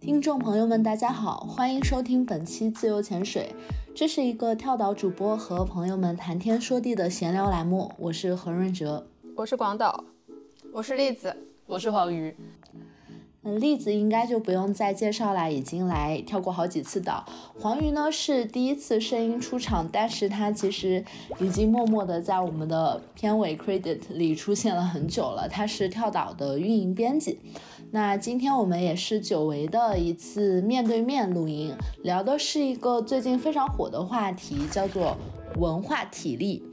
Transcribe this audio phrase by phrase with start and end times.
[0.00, 3.54] 听众朋友们，大家好，欢迎收听本期自由潜水。
[3.94, 7.92] 这是一个跳岛主播和朋友们谈天说地的闲聊栏目。
[7.98, 10.04] 我是何润哲，我是广岛，
[10.72, 12.36] 我是栗子，我是黄鱼。
[13.48, 17.24] 嗯，栗子应该就不用再介绍了，已经来跳过好几次岛。
[17.56, 21.04] 黄鱼呢是第一次声音出场，但是他其实
[21.38, 25.48] 已经默默的在我们的片尾 credit 里出现了很久了。
[25.48, 27.38] 他是跳岛的运营编辑。
[27.92, 35.16] 那今天我们也是久违的一次面对面录音，聊的是一个最近非常火的话题，叫做
[35.56, 36.64] 文化体力。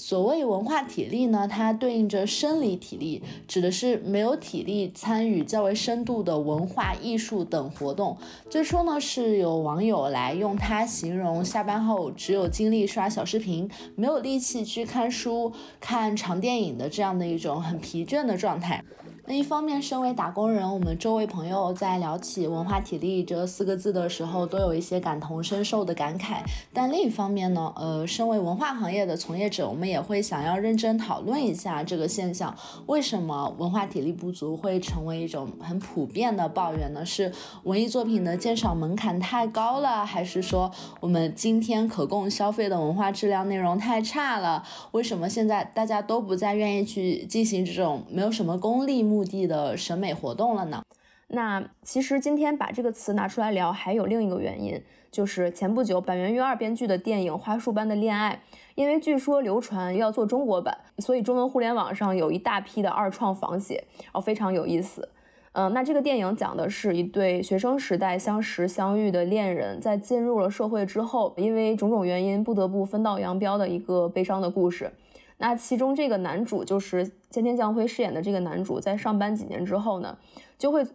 [0.00, 8.16] 所谓文化体力呢，它对应着生理体力，指的是没有体力参与较为深度的文化艺术等活动。
[8.48, 18.82] 最初呢，是有网友来用它形容下班后只有精力刷小视频，没有力气去看书、看长电影的这样的一种很疲倦的状态。
[19.30, 26.38] 那一方面，身为打工人，我们周围朋友在聊起文化体力这四个字的时候，都有一些感同身受的感慨。
[26.72, 32.52] 但另一方面呢，呃，身为文化行业的从业者，我们也会想要认真讨论一下这个现象：
[32.86, 37.06] 为什么文化体力不足会成为一种很普遍的抱怨呢？
[37.06, 40.68] 是文艺作品的鉴赏门槛太高了，还是说
[40.98, 44.64] 我们今天可供消费的文化质量内容太差了？
[44.90, 49.19] 为什么现在大家都不再愿意去进行这种没有什么功利目？
[49.20, 50.82] 目的的审美活动了呢？
[51.28, 58.40] 那其实今天把这个词拿出来聊，还有另一个原因，就是前不久板垣瑞二编剧的电影《花束般的恋爱》，
[58.76, 65.06] 因为据说流传要做中国版，所以中文互联网上有一大批的二创仿写，然后非常有意思。
[65.52, 74.90] 嗯，那这个电影讲的是一对学生时代相识相遇的恋人，在进入了社会之后，因为种种原因不得不分道扬镳的一个悲伤的故事。
[75.42, 80.18] 那其中这个男主就是千田将辉饰演的这个男主，在上班几年之后呢，
[80.58, 80.86] 就会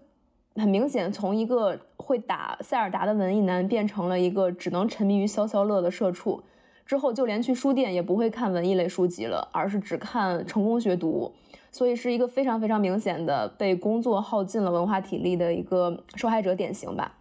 [0.55, 6.43] 很明显从一个会打塞尔达的文艺男变成了一个只能沉迷于消消乐的社畜。
[6.85, 11.33] 之后就连去书店也不会看文艺类书籍了，而是只看成功学读。
[11.71, 17.17] 所以是一个非常非常明显的被工作耗尽了文化体力的一个受害者典型吧。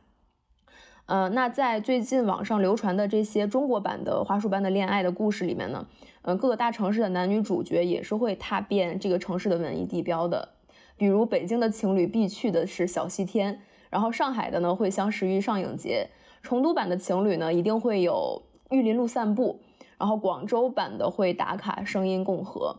[1.07, 5.87] 呃，那在最近网上流传的这些中国版的花束般的恋爱的故事里面呢？
[6.23, 10.49] 嗯，各个大城市的男女主角也是会踏遍这个城市的文艺地标的，
[10.97, 13.61] 比如北京的情侣必去的是小西天，
[13.91, 16.09] 然后上海的呢会相识于上影节，
[16.43, 18.41] 成都版的情侣呢一定会有
[18.71, 19.61] 玉林路散步，
[19.99, 22.77] 然后广州版的会打卡声音共和。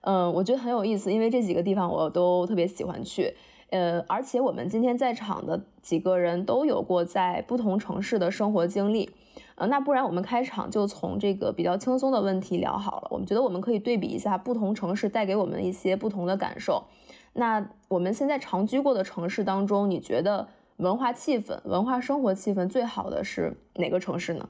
[0.00, 3.34] 嗯，我觉得很有意思，因为这几个地方我都特别喜欢去。
[3.70, 9.10] 呃，而且我们今天在场的几个人都有过在不同城市的生活经历。
[9.56, 13.08] 呃，那不然我们开场就从这个比较轻松的问题聊好了。
[13.10, 16.84] 我们觉得我们可以对比一下不同城市带给我们一些不同的感受。
[17.32, 20.46] 那我们现在常居过的城市当中，你觉得
[20.76, 24.48] 文化气氛、文化生活气氛最好的是哪个城市呢？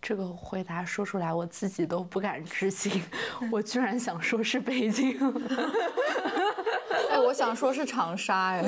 [0.00, 3.00] 这个回答说出来，我自己都不敢置信。
[3.52, 5.16] 我居然想说是北京。
[7.22, 8.50] 哎，我想说是长沙。
[8.50, 8.64] 哎，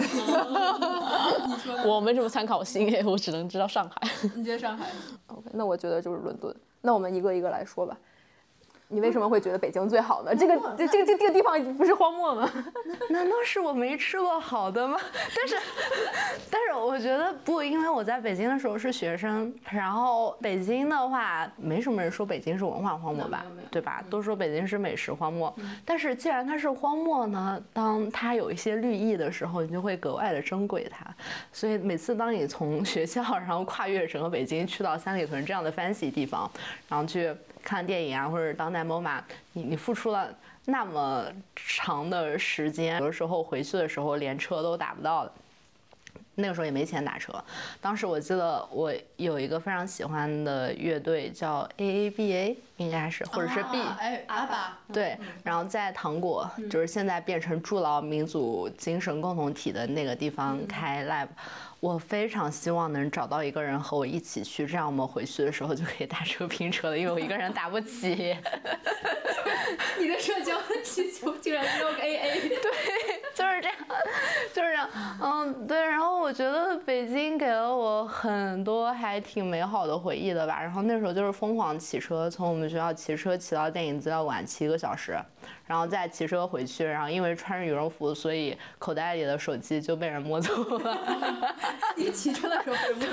[1.84, 4.08] 我没什么参考性哎，我只能知道上海。
[4.34, 4.86] 你觉得上海
[5.26, 6.54] ？OK，那我觉得就是伦敦。
[6.80, 7.96] 那我们一个一个来说吧。
[8.94, 10.34] 你为什么会觉得北京最好呢？
[10.34, 12.48] 这个这这这这个地方不是荒漠吗？
[13.10, 14.96] 难道是我没吃过好的吗？
[15.36, 15.56] 但是
[16.48, 24.02] 但是我觉得不，因为我在北京的时候是学生，然后北京的话没什么人说北京是文化荒漠吧，对吧？
[24.08, 25.52] 都说北京是美食荒漠。
[25.84, 31.04] 但是既然它是荒漠呢，当它有一些绿意的时候，你就会格外的珍贵它。
[31.52, 36.48] 所以每次当你从学校然后跨越整个北京去到三里屯这样的 fancy 地方，
[36.88, 37.34] 然后去。
[37.64, 39.20] 看电影啊，或者当代 MOMA，
[39.54, 40.28] 你你付出了
[40.66, 41.26] 那么
[41.56, 45.32] 长的时间，有的时候回去的时候连车都打不到的。
[46.36, 47.32] 那个时候也没钱打车。
[47.80, 54.78] 当时我记得我有一个非常喜欢的乐队叫 AABA，应该是或者是 B，哎，阿爸。
[54.92, 61.28] 对，然后在糖果，就是现在变成筑牢民族精神共同体的那个地方开 live。
[61.84, 68.34] 我非常希望能找到一个人和我一起去，这样我们回去的时候就可以打车拼车了，因为我一个人打不起。
[70.00, 72.48] 你的社交需求竟然要个 AA？
[72.48, 72.58] 对，
[73.34, 73.74] 就是这样，
[74.54, 74.88] 就是这样。
[75.20, 75.78] 嗯，对。
[75.78, 80.58] 然后我觉得北京给了我很多还挺美好的回忆的吧。
[80.58, 85.18] 然后那时候就是疯狂骑车，从我们学校骑车骑到电影资料馆，骑一个小时。
[85.66, 90.98] 然后再骑车回去，然后因为穿着羽绒服，所以口袋里的手机就被人摸走了。
[91.96, 92.76] 你骑车的时候？
[92.94, 93.04] 对，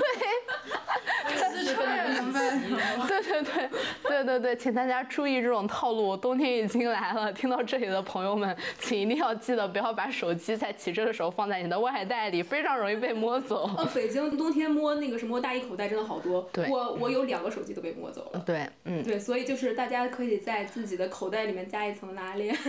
[3.08, 3.70] 对对对
[4.02, 7.32] 对对对，请大家注意这种套路，冬天已经来了。
[7.32, 13.64] 听到这里的朋友们，请一定要记得不要把手机在骑车的时候放在你的外袋里，非常容易被摸走。
[13.64, 18.40] 哦， 北京冬天摸那个什么大衣口袋真的好多，对我我有两个手机都被摸走了。
[18.46, 22.56] 对，嗯，对，所以就是大家可以在自己的口袋里面加一层拉链。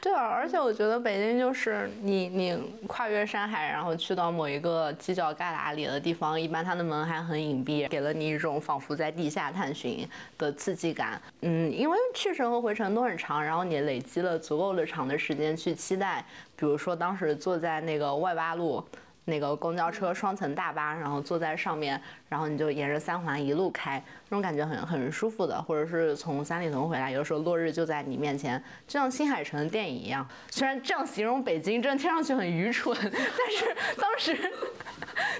[0.00, 11.22] 对啊，而且我觉得北京就是你你跨越山海，然后去到某一个犄角旮旯里的地方，一般它的门还很隐蔽，给了你一种仿佛在地下探寻的刺激感。
[11.42, 16.24] 嗯，因为去程和回程都很长，然后你累积了足够的长的时间去期待，
[16.56, 18.84] 比如说当时坐在那个外八路。
[19.24, 25.62] 那个公交车双层大巴，然后坐在上面，然后你就沿着三环一路开，那种感觉很很舒服的。
[25.62, 30.26] 或者是从三里屯回来，有的时候落日就在你面前，就像新海诚的电影一样。
[30.50, 34.34] 虽然这样形容北京，真的听上去很愚蠢， 但是当时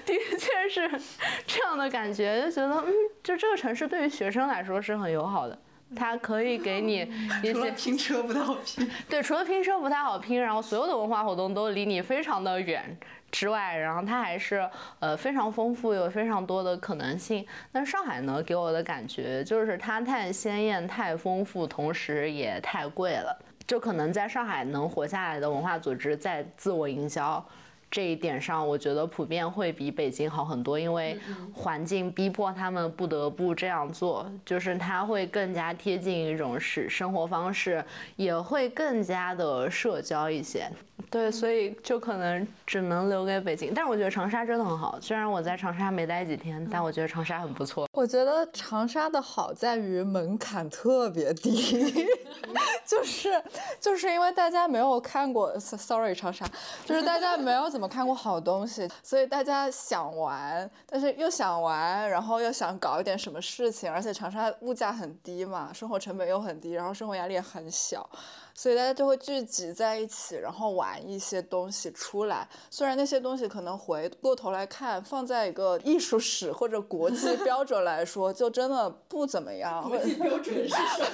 [0.05, 1.01] 的确是
[1.45, 5.57] 这样的感觉，就觉得嗯，就这个城市对于学生来说是很友好的。
[5.95, 7.07] 它可以给你
[7.43, 12.97] 一些拼车不太好拼，对，除了拼车不太好拼，然后所有的文化活动都离你非常的远
[13.33, 14.69] 之外，然后它还是
[14.99, 17.43] 呃非常丰富，有非常多的可能性。
[17.71, 23.35] 那上海呢，给我的感觉就是它太鲜艳、太丰富，同时也太贵了。
[23.65, 27.43] 就可能在上海能活下来的文化组织在自我营销。
[27.89, 31.15] 这一点上，我觉得普遍会比北京好很多，因为
[31.53, 40.67] 环境逼迫他们不得不这样做，就是它会更加贴近一种是生活方式，也会更加的社交一些。
[41.09, 43.71] 对，所以就可能只能留给北京。
[43.73, 47.87] 但是我觉得长沙真的很好，虽然我在长沙没待几天，但我觉得长沙很不错。
[47.91, 52.07] 我觉得长沙的好在于门槛特别低，
[52.85, 53.41] 就是
[53.79, 56.45] 就是因为大家没有看过，sorry 长沙，
[56.85, 68.09] 就是大家没有怎么看过好东西，所以大家想玩，但是又想玩，然后又想搞一点什么事情，而且长沙物价很低嘛，生活成本又很低，然后生活压力也很小。
[68.55, 72.47] 所以大家就会聚集在一起，然后玩一些东西出来。
[72.69, 79.87] 虽然那些东西可能回过头来看，放在一个艺术史或者国际 标准来说，就真的不怎么样。
[79.87, 81.05] 国际标准是什么？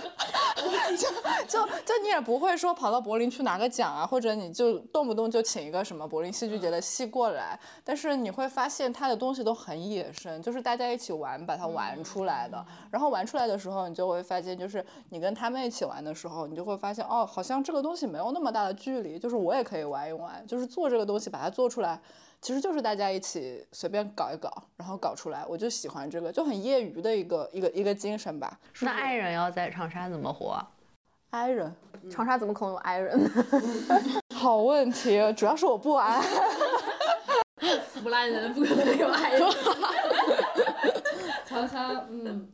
[1.48, 7.58] 就就你也不会说跑到柏林去拿个奖啊，或者你就动不动就请一个什么柏林戏剧节的戏过来。
[7.84, 12.64] 但是你会发现他的东西都很野生，就是大家一起玩把它玩出来的。
[12.92, 17.26] 然后玩出来的时候，你就会发现，就是你跟他们一起玩的时候，你就会发现哦。
[17.26, 22.00] 好像这个东西没有那么大的距离，就是我也可以玩一玩，就是做这个东西把它做出来，
[22.42, 28.60] 其实就是大家一起随便搞一搞，然后搞出来，我就喜欢这个，就很业余的一个一个一个精神吧。
[28.82, 30.66] 那爱人要在长沙怎么活？
[31.32, 31.74] 爱人，
[32.10, 33.32] 长沙怎么可能有爱人？
[34.36, 36.22] 好问题，主要是我不爱。
[37.94, 39.42] 腐烂人不可能有爱人。
[41.46, 42.50] 长沙，嗯。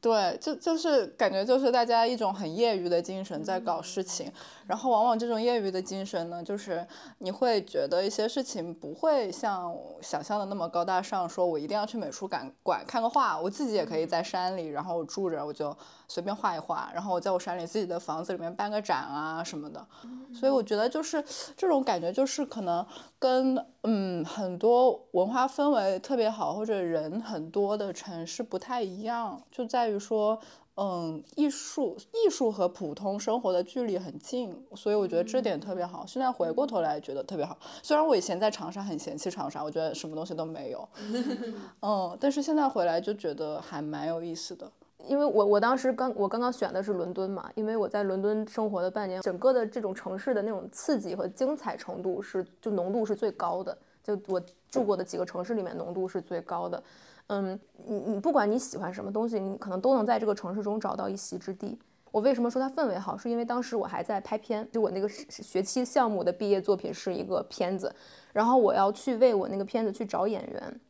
[0.00, 4.32] 对，就就是感觉就是大家一种很业余的精神在搞事情，
[4.66, 6.86] 然后往往这种业余的精神呢，就是
[7.18, 15.76] 你会觉得一些事情不会像想象的那么高大上，说我一定要去美术馆馆看个画，我自己也可以在山里，然后我住着我就
[16.10, 19.86] 随便画一画，然后我在我山里自己的房子里面办个展啊什么的，
[20.34, 21.22] 所以我觉得就是
[21.56, 22.84] 这种感觉就是可能
[23.18, 29.90] 跟嗯很多文化氛围特别好或者人很多的城市不太一样，就在。
[29.90, 30.38] 于说，
[30.76, 36.06] 嗯，艺术艺术和普通生活的距离很近，所以我觉得这点特别好。
[36.06, 37.58] 现在回过头来觉得特别好。
[37.82, 40.88] 虽然我以前在长沙很嫌弃长沙，我觉得什么东西都没有，
[41.82, 44.70] 嗯，但是现在回来就觉得还蛮有意思的。
[45.06, 54.40] 因为我我当时刚我刚刚选的是伦敦嘛，因为我在伦敦生活了半年，整个的这种城市的那种刺激和精彩程度是就浓度是最高的，就我
[54.70, 56.82] 住过的几个城市里面浓度是最高的。
[57.28, 61.78] 嗯，你你不管你喜欢什么东西，你可能都能在这个城市中找到一席之地。
[62.10, 63.16] 我为什么说它氛围好？
[63.16, 67.94] 是因为当时我还在拍片，就我那个学期项目的毕业作品是一个片子，
[68.32, 70.80] 然后我要去为我那个片子去找演员，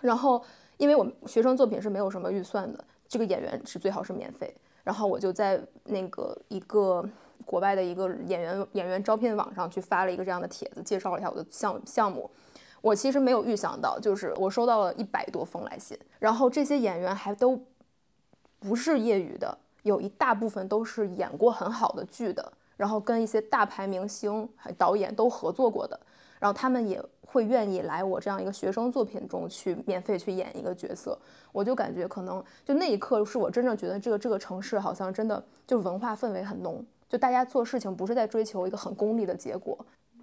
[0.00, 0.42] 然后
[0.78, 7.04] 因为我学生作品是没有什么预算的，这个演员是最好是免费，然后我就在那个一个
[7.44, 12.30] 国外的一个演员演员招聘网上去发了一个这样的帖子，介绍了一下我的项项目。
[12.80, 17.58] 我其实没有预想到，就是我收到了一百多封来信，然后这些演员还都
[18.58, 24.46] 不是业余的，有一大部分都是演过很好的剧的，然后跟一些大牌明星、
[24.76, 25.98] 导演都合作过的，
[26.44, 31.18] 然后他们也会愿意来我这样一个学生作品中去免费去演一个角色，
[31.52, 39.78] 我就感觉可能就那一刻是我真正觉得这个这个城市好像真的就文化氛围很浓，就大家做事情不是在追求一个很功利的结果。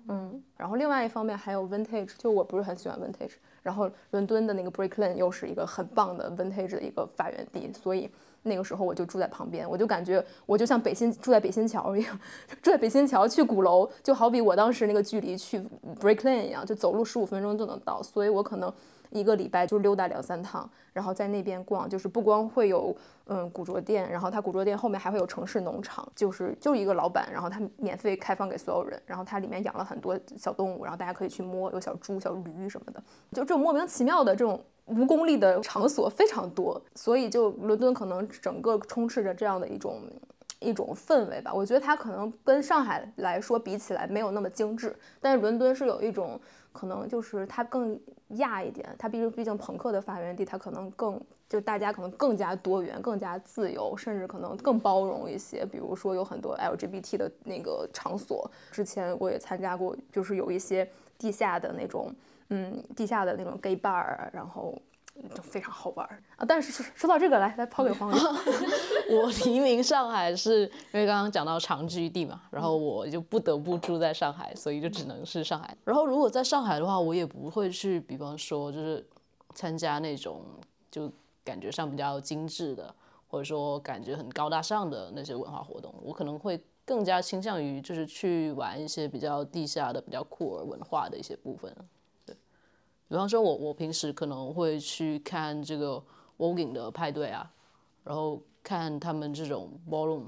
[0.10, 3.34] 嗯，然后另外一方面还有 vintage，就我不是很喜欢 vintage。
[3.64, 8.08] 然后伦敦的那个 Brick Lane 又是一个很棒的 vintage 的一个发源地，所以
[8.44, 12.20] 那个时候我就住在旁边，我就感觉我就像北新住在北新桥一样，
[12.62, 15.60] 住在北新桥去鼓楼，就好比我当时那个距离去
[16.00, 18.72] Brick Lane 一样，就走路十五分钟就能到，所以我可能。
[19.12, 33.04] 一个礼拜就溜达两三趟，然后在那边逛，就是不光会有嗯古着店，然后它古着店后面还会有城市农场，就是就一个老板，然后他免费开放给所有人，然后它里面养了很多小动物，然后大家可以去摸，有小猪、小驴什么的，
[33.34, 40.02] 就这种莫名其妙的这种无功利的场所非常多，所以就伦敦可能整个充斥着这样的一种
[40.60, 41.54] 一种氛围吧。
[41.54, 46.40] 我觉得它可能跟上海来说比起来没有那么精致，但是伦敦是有一种。
[46.72, 48.00] 可能就是它更
[48.30, 55.66] 亚一点，它毕竟毕竟朋克的发源地，它可能更就大家可能更加多元、更加自由，甚至可能更包容一些。
[55.66, 62.14] 比如说有很多 LGBT 的那个场所，之前我也参加过，就是有一些地下的那种，
[62.50, 64.78] 嗯，地下的那种 gay bar，然后。
[65.36, 66.46] 就非常好玩啊！
[66.48, 68.16] 但是说到这个，来来抛给黄宇。
[69.12, 70.62] 我 提名上海是
[70.94, 75.76] 因为刚刚讲到长居地嘛，然后我就不得不住在上海，所以就只能是上海。
[75.84, 79.06] 然后如果在上海的话，我也不会去，比方说就是
[79.54, 80.44] 参加那种
[80.90, 81.12] 就
[81.44, 82.94] 感觉上比较精致的，
[83.28, 85.94] 或者说感觉很高大上的那些文化活动。
[86.02, 91.74] 我可能会更加倾向于就是去玩一些比较地下的、比较酷儿文化的一些部分。
[92.26, 92.36] 对
[93.08, 96.02] 比方说，我我平时可能会去看这个
[96.38, 97.52] voguing 的派对啊，
[98.04, 100.24] 然后看他们这种 ballroom，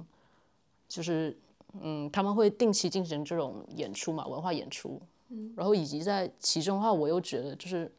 [0.87, 1.35] 就是
[1.81, 5.01] 嗯，他们会定期进行这种演出嘛，文化演出，
[5.55, 7.91] 然后以及在其中的话，我又觉得就是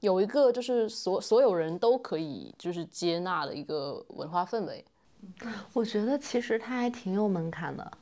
[0.00, 4.84] 有一个就是所所有人都可以就是接纳的一个文化氛围。
[5.72, 7.92] 我觉得其实它还挺有门槛的。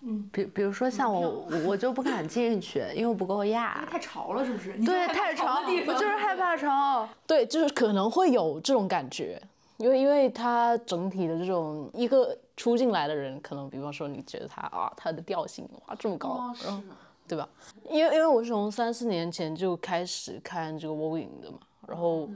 [0.00, 3.86] 嗯，比比如说像我，我就不敢进去，因为我不够亚。
[3.90, 4.72] 太潮了，是不是？
[4.84, 7.08] 对，太潮，我就是害怕潮。
[7.26, 9.40] 对，就是可能会有这种感觉，
[9.78, 16.82] 因为因为他整体的这种一个出进来的人，可能比方说你觉得他啊，他的调性哇这么高，然后
[17.28, 17.48] 对吧？
[17.90, 22.28] 因为因为我是从三四年前就开始看这个 voguing 的嘛，然后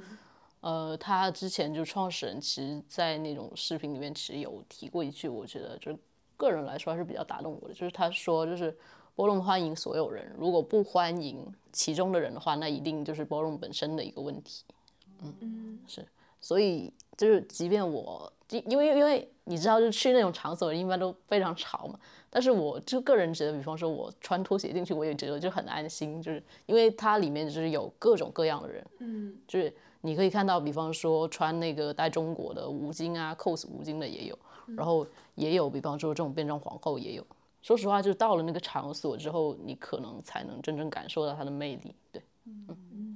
[0.61, 5.99] 呃，他之前就创始人其实，在那种视频里面其实有提过一句，我觉得就是。
[6.37, 8.75] 个人来说还是比较打动我的，就是他说，就是
[9.15, 14.65] 波隆欢迎所有人，如果不欢迎其中的人的话，那一定就是波隆本身的一个问题。
[15.21, 16.03] 嗯，是，
[16.41, 21.99] 所以就是即便我，因为因为你知道，就去那种场所一般都非常吵嘛，
[22.31, 34.39] 但是我就个人觉得，比方说我穿拖鞋进去，我也觉得就很安心，就是因为它里面就是有各种各样的人，嗯，就是你可以看到，比方说穿那个带中国的吴京啊，cos 吴京的也有。
[34.75, 37.27] 然后也有，比方说这种变装皇后也有。
[37.61, 41.95] 说实话，就到了那个场所之后，你可能才能真正感受到它的魅力。
[42.11, 43.10] 对，嗯。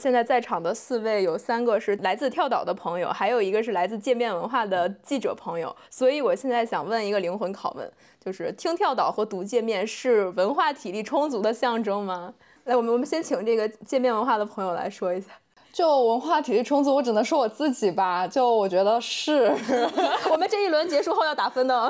[0.00, 5.74] 现在在场的四位有三个是来自跳岛的朋友，还有一个是来自界面文化的记者朋友。
[5.90, 12.32] 所以我现在想问一个灵魂拷问，就是听跳岛和读界面是文化体力充足的象征吗？
[12.64, 15.28] 来，我们我们先请这个界面文化的朋友来说一下。
[15.72, 18.26] 就文化体力充足，我只能说我自己吧。
[18.26, 19.54] 就我觉得是，
[20.28, 21.88] 我们这一轮结束后要打分的。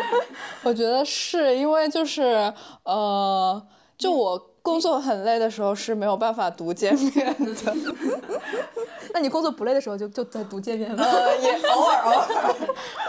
[0.64, 2.50] 我觉得是因为就是
[2.84, 3.62] 呃，
[3.98, 7.74] 就我工作很累的时候是没有办法读界面的。
[9.14, 11.04] 那你工作不累的时候就就在读界面吗？
[11.40, 12.54] 也偶尔偶尔。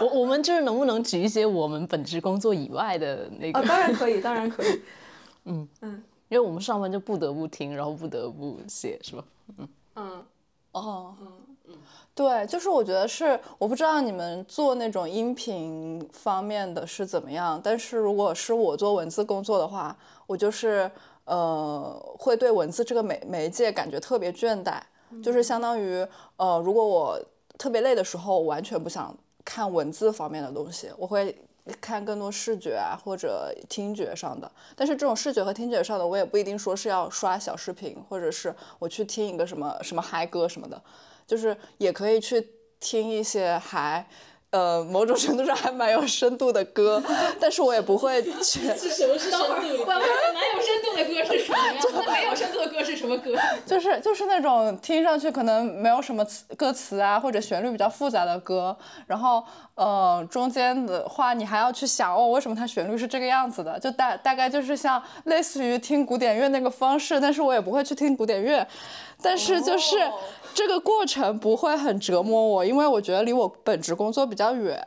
[0.00, 3.62] 我我们就是能不能举一些我们本职工作以外的那个？
[3.66, 4.82] 当然可以，当然可以。
[5.44, 9.24] 嗯嗯，因为我们上班就不得不听，然后不得不写，是吧？
[9.58, 9.68] 嗯。
[9.96, 10.24] 嗯，
[10.72, 11.28] 哦，嗯
[11.68, 11.74] 嗯，
[12.14, 19.94] 对，就是我觉得是，我不知道你们做那种音频方面的是怎么样，但是如果是我做文字工作的话，
[20.26, 20.90] 我就是
[21.30, 24.80] 呃，会对文字这个媒媒介感觉特别倦怠，
[25.22, 26.06] 就是相当于
[26.36, 27.20] 呃，如果我
[27.56, 31.34] 特别累的时候，完全不想看文字方面的东西，我会。
[31.80, 40.82] 看更多视觉啊，或者听觉上的，但是这种视觉和听觉上的，我也不一定说是要刷小视频，或者是我去听一个什么什么嗨歌什么的，
[41.28, 42.44] 就是也可以去
[42.80, 44.04] 听一些还。
[44.50, 47.02] 呃，某种程度上还蛮有深度的歌，
[47.38, 48.60] 但是我也不会去。
[48.76, 49.46] 是什么是深度？
[49.86, 51.74] 蛮有深度的歌是什么呀？
[51.94, 53.34] 那没有深度的歌是什么歌？
[53.64, 58.76] 就是就是那种听上去可能没有什么词歌词啊，或者旋律比较复杂的歌，
[59.06, 59.44] 然后
[59.76, 63.78] 呃中间的话你还要去想哦，为什么它旋律是这个样子的？
[63.78, 68.66] 就大大概就是像类似于听古典乐那个方式，但是我也不会去听古典乐，
[69.22, 69.96] 但是就是。
[70.52, 74.84] 这个过程不会很折磨我，因为我觉得离我本职工作比较远，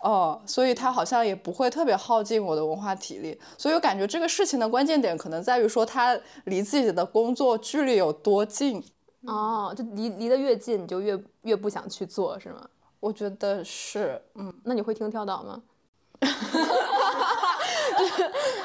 [0.00, 8.82] 哦，所以它好像也不会特别耗尽我的文化体力，所以我感觉这个事情的关键点可能在于说它离自己的工作距离有多近。
[9.26, 12.66] 哦，就离离得越近，你就越越不想去做，是吗？
[12.98, 15.62] 我觉得是，嗯，那你会听跳岛吗？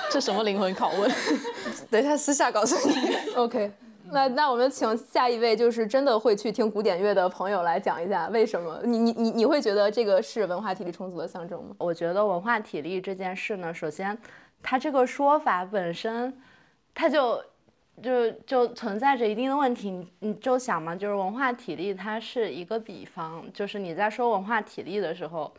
[0.09, 1.11] 这什么灵魂拷问？
[1.91, 2.95] 等一下私下告诉你。
[3.35, 3.73] OK，
[4.11, 11.75] 那那我们请下一位就是真的会去听古典乐的朋友来讲一下为什么你你你你会觉得这个是文化体力充足的象征吗？
[11.77, 14.17] 我觉得文化体力这件事呢，首先，
[14.61, 16.35] 它这个说法本身，
[16.93, 17.43] 它就
[18.01, 20.07] 就就存在着一定的问题。
[20.19, 25.53] 你就想嘛，就是文化体力它是一个比方，就是你在说文化体力的时候。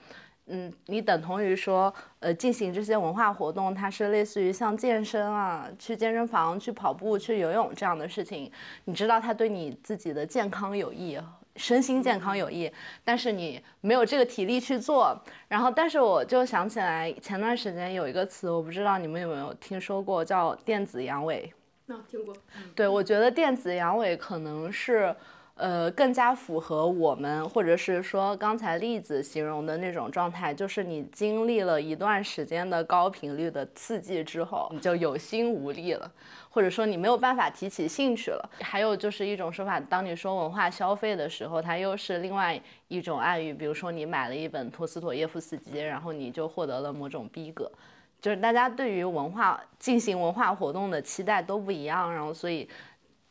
[0.52, 8.50] 嗯，你等同于说，呃，进行这些文化活动，它是类似于像健身啊，去健身房、去跑步、去游泳这样的事情。
[8.84, 11.18] 你知道它对你自己的健康有益，
[11.54, 12.70] 身心健康有益，
[13.04, 15.16] 但是你没有这个体力去做。
[15.46, 21.48] 然后，但是我就想起来，前段时间有一个词，我不知道你们有没有听说过，叫电子阳痿。
[21.86, 22.34] 那、听过。
[22.74, 25.14] 对，我觉得电子阳痿可能是。
[25.60, 36.10] 呃，更加符合我们，或者是说刚才例子形容的那种状态，就是你经历了一段时间的高频率的刺激之后，你就有心无力了，
[36.48, 38.50] 或者说你没有办法提起兴趣了。
[38.62, 47.70] 还有就是一种说法，当你说文化消费的时候，它又是另外一种暗喻，比如说你买了一本托斯妥耶夫斯基，然后你就获得了某种逼格，
[48.18, 52.66] 就是大家对于文化进行文化活动的期待都不一样，然后所以。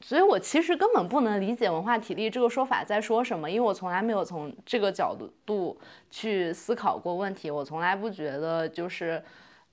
[0.01, 5.13] 所以我其实根本不能理解文化体力这个说法在说什么，因为我从来没有从这个角
[5.45, 5.77] 度
[6.09, 7.51] 去思考过问题。
[7.51, 9.21] 我从来不觉得就是，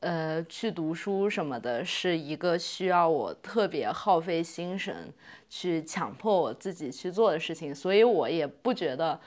[0.01, 5.13] 呃，去读书什么的是一个需要我特别耗费心神
[5.49, 9.19] 去强迫我自己去做的事情，所以我也不觉得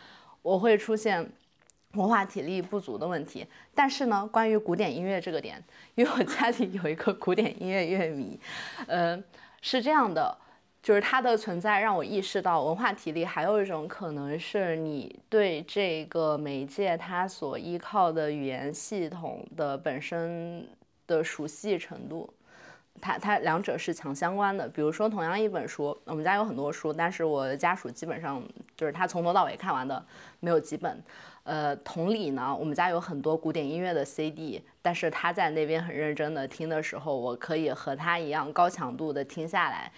[0.42, 1.26] 我会出现
[1.94, 3.48] 文化体力不足的问题。
[3.74, 5.64] 但是呢，关于古典音乐这个点，
[5.96, 8.38] 因为我家里有一个古典音乐乐迷，
[8.86, 9.18] 呃，
[9.62, 10.38] 是这样的。
[10.82, 20.66] 就是它的存在让我意识到，文化体力还有一种可能是你对这个媒介它所依靠的语言系统的本身
[21.06, 22.34] 的熟悉程度，
[23.02, 24.70] 它它两者是强相关的。
[24.70, 28.42] 比如说，同样一本书，我们家有很多书，但是我的家属基本上
[28.78, 30.04] 就是他从头到尾看完的
[30.40, 31.04] 没有几本。
[31.44, 39.92] 呃，同理呢，我们家有很多古典音乐的 CD，但是他在那边很认真的听的时候，我可以和他一样高强度的听下来。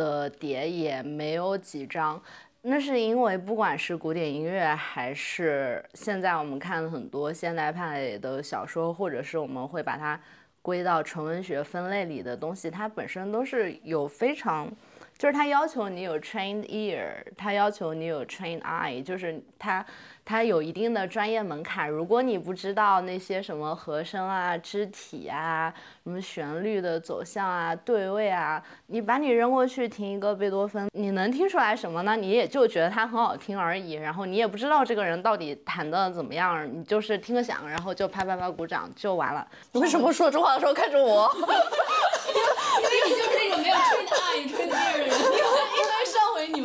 [0.00, 2.18] 的碟也没有几张，
[2.62, 10.18] 那是因为不管是古典音乐，还是现在我们看很多现代派的小说，或者是我们会把它
[10.62, 14.72] 归到纯文学分类里的东西，它本身都是有非常，
[15.20, 19.84] 就是它要求你有 trained ear，它要求你有 trained eye，就是它。
[20.22, 32.14] 它有一定的专业门槛，如果你不知道那些什么和声啊、肢体啊、什么旋律的走向啊、对位啊，你把你扔过去听一个贝多芬，你能听出来什么呢？
[32.14, 39.44] 你也就觉得它很好听而已，然后你也不知道这个人到底弹的怎么样，你就是听个响，然后就啪啪啪鼓掌就完了。
[39.72, 41.28] 你为什么说这话的时候看着我？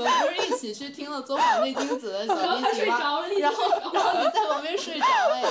[0.05, 0.44] Calgary.
[0.55, 2.61] 起去听了佐法内金子的小着了，
[3.39, 5.47] 然后然后你在旁边睡着了呀。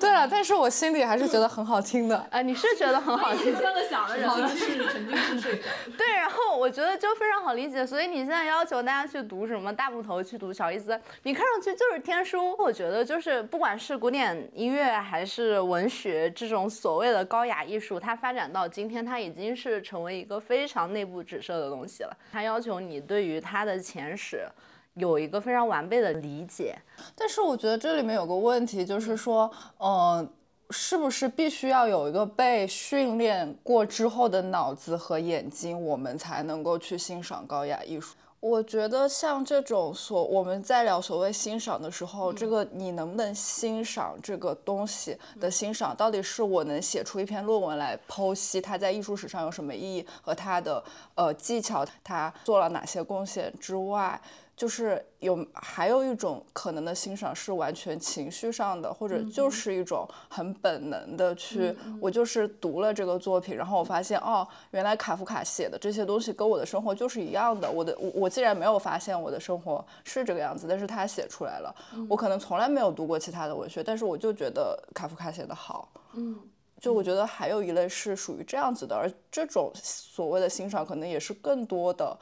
[0.00, 2.16] 对了，但是我心里还是觉得很好听的。
[2.30, 3.54] 啊，你是觉得很好听？
[3.54, 5.68] 听了响的人好像是肯定是睡着。
[5.96, 12.56] 对，然后我觉得就非常好理解，所以你现在要求大家去读什么大部头，去读小意思，你看上去就是天书。
[12.58, 22.16] 我觉得就是不管是古典音乐还是文学这种所谓的高雅艺术，它发展到今天，它已经是成为一个非常内部指涉的东西了。
[22.32, 24.46] 它要求你对于它的前史
[24.94, 26.76] 有一个非常完备的理解。
[27.14, 30.26] 但是我觉得这里面有个问题，就是说，呃，
[30.70, 38.16] 是不是必须要有一个被训练过之后的脑子和眼睛，我们才能够去欣赏高雅艺术？
[38.42, 50.82] 我觉得像这种所我们在聊所谓欣赏的时候，这个你能不能欣赏这个东西的欣赏，到底是我能写出一篇论文来剖析它在艺术史上有什么意义和它的
[51.14, 54.20] 呃技巧，它做了哪些贡献之外，
[54.62, 67.68] 就是有还有一种可能的欣赏是完全情绪上的，或者就是一种很本能的去，我就是读了这个作品，然后我发现哦，原来卡夫卡写的这些东西跟我的生活就是一样的。
[67.68, 71.74] 我的我我既然没有发现我的生活是这个样子，但是他写出来了，
[72.08, 75.88] 我可能从来没有读过其他的文学，但是我就觉得卡夫卡写的好。
[76.12, 76.38] 嗯，
[76.80, 82.16] 就我觉得还有一类是属于这样子的，而这种所谓的欣赏，可能也是更多的。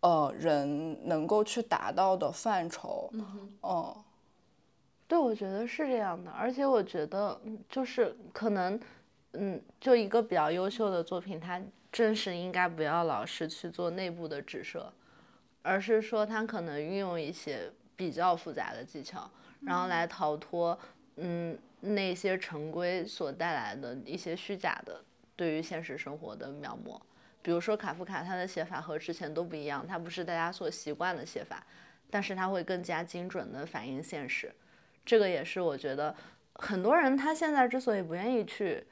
[0.00, 3.10] 呃，人能够去达到的范畴，
[3.62, 3.94] 嗯，
[5.06, 8.80] 对，我觉得是这样的，而且我觉得就是可能，
[9.32, 11.60] 嗯，就一个比较优秀的作品，它
[11.92, 14.90] 正是应该不要老是去做内部的指涉，
[15.60, 20.78] 而是说它可能运用一些比较复杂的技巧，然后来逃脱，
[21.16, 25.04] 嗯，那些成规所带来的一些虚假的
[25.36, 26.98] 对于现实生活的描摹。
[27.42, 31.64] 比如说卡夫卡，他的写法和之前都不一样，他不是大家所习惯的写法，
[32.10, 34.52] 但是他会更加精准的反映现实。
[35.04, 36.14] 这个也是我觉得
[36.54, 38.86] 很多人他现在之所以不愿意去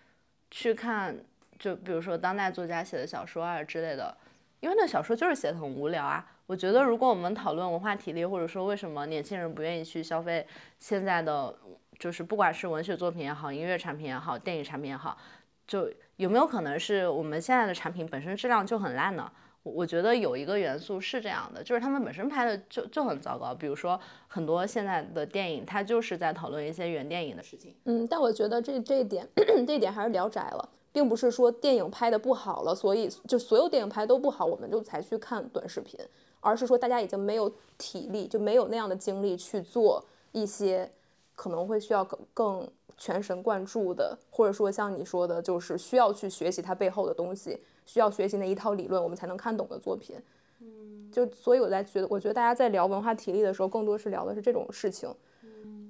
[0.51, 1.17] 去看，
[1.59, 4.17] 就比如说当代作家写的小说啊之类的，
[4.61, 6.33] 因为那小说就是写的很无聊啊。
[6.47, 10.47] 我觉得如果我们讨论文化体力，或者说为什么年轻人不愿意去消费
[10.79, 11.55] 现在的，
[11.99, 15.19] 就是不管是文学作品也好，音乐产品也好，电影产品也好，
[15.67, 19.31] 就有没有可能是我们现在的产品本身质量就很烂呢？
[19.63, 23.55] 我我觉得有一个元素是这样的，就是他们本身拍的就就很糟糕。
[23.55, 27.73] 比如说很多现在的电影，它就是在讨论一些原电影的事情。
[27.85, 29.29] 嗯，但我觉得这这一点，
[29.65, 36.01] 这一点还是聊窄了，并不是说电影拍的不好了，所以就所有电影拍都不好，我们就才去看短视频，
[36.41, 40.91] 而是说大家已经没有体力，就没有那样的精力去做一些
[41.37, 42.69] 可能会需要更更
[42.99, 47.59] 全神贯注的，或者说像你说的，就是需要去学习它背后的东西。
[47.87, 50.15] 需要学习那一套理论，我们才能看懂的作品。
[50.61, 55.09] 嗯，就所以我在觉得，我觉得大家在聊文化体力的时候，更多是聊的是这种事情。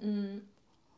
[0.01, 0.41] 嗯，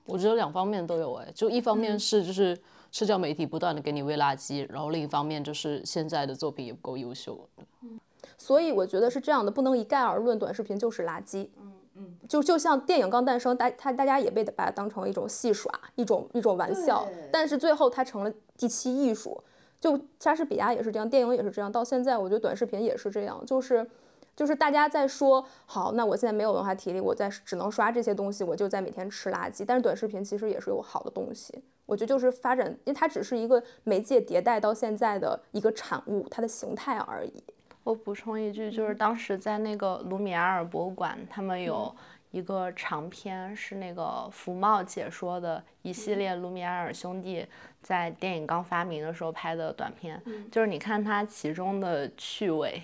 [0.04, 2.58] 我觉得两方面都有哎，就一方面是就是
[2.92, 7.48] 社交媒体不断的给你喂垃圾，然后另一方面就是现在的作品也不够优秀。
[7.80, 7.98] 嗯，
[8.36, 11.48] 所以我觉得是这样的，不能一概而论，短视频就是垃圾。
[11.58, 11.69] 嗯
[12.00, 19.42] 嗯，就就像电影刚诞生，大他大家也被把它当成一种戏耍，一种一种玩笑，但是最后它成了第七艺术。
[19.78, 23.88] 就莎士比亚也是这样，电影也是这样，到现在我觉得短视频也是这样，就是
[24.36, 29.64] 就是大家在说好，那我现在没有文化体力，我在只能刷这些东西，我就在每天吃垃圾。
[29.66, 37.42] 但是短视频其实也是有好的东西，我觉得就是发展，因为它只是一个媒介迭代到现在的一个产物，它的形态而已。
[37.84, 41.94] 我补充一句，就是当时在那个卢米埃尔博物馆，他们有。
[42.32, 47.44] 一个长篇是那个福茂解说的一系列卢米埃尔兄弟
[47.82, 52.80] 在电影刚发明的时候拍的短片，就是你看它其中的趣味，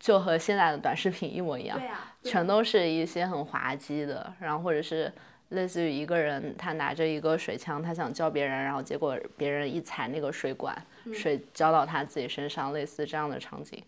[0.00, 1.80] 就和现在的短视频一模一样，
[2.24, 5.12] 全都是一些很滑稽的，然后或者是
[5.50, 10.76] 类似于一个人他拿着一个水枪，他想叫别人，然后结果别人一踩那个水管，
[11.12, 13.80] 水浇到他自己身上，类似这样的场景。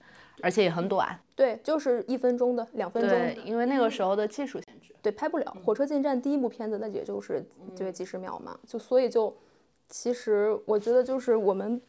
[0.42, 5.56] 而且也很短，对，就是一分钟的、两分钟的，因为那个时候的技术限制，对，拍不了。
[5.64, 7.44] 火车进站第一部片子，那也就是
[7.74, 9.34] 就几十秒嘛，就所以就，
[9.88, 11.80] 其实我觉得就是我们，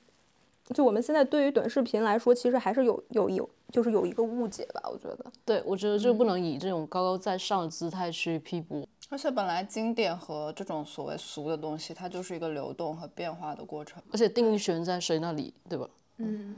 [0.73, 5.25] 就我们现在对于短视频来说，其实还是有有有，就是有一个误解吧，我觉得。
[5.43, 8.87] 对，我觉得就不能以这种高高在上的姿态去批驳。
[9.09, 14.01] 而且本来经典和这种所谓俗的东西，它就是一个流动和变化的过程。
[14.11, 15.89] 而且定义权在谁那里，对吧？
[16.17, 16.55] 嗯。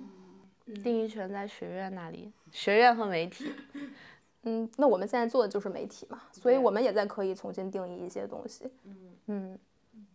[0.83, 3.51] 定义权在学院那里，学院和媒体。
[4.43, 8.71] 嗯，那我们现在做的就是媒体嘛，所以我们也在可以重新定义一些东西。
[8.85, 8.95] 嗯
[9.27, 9.59] 嗯，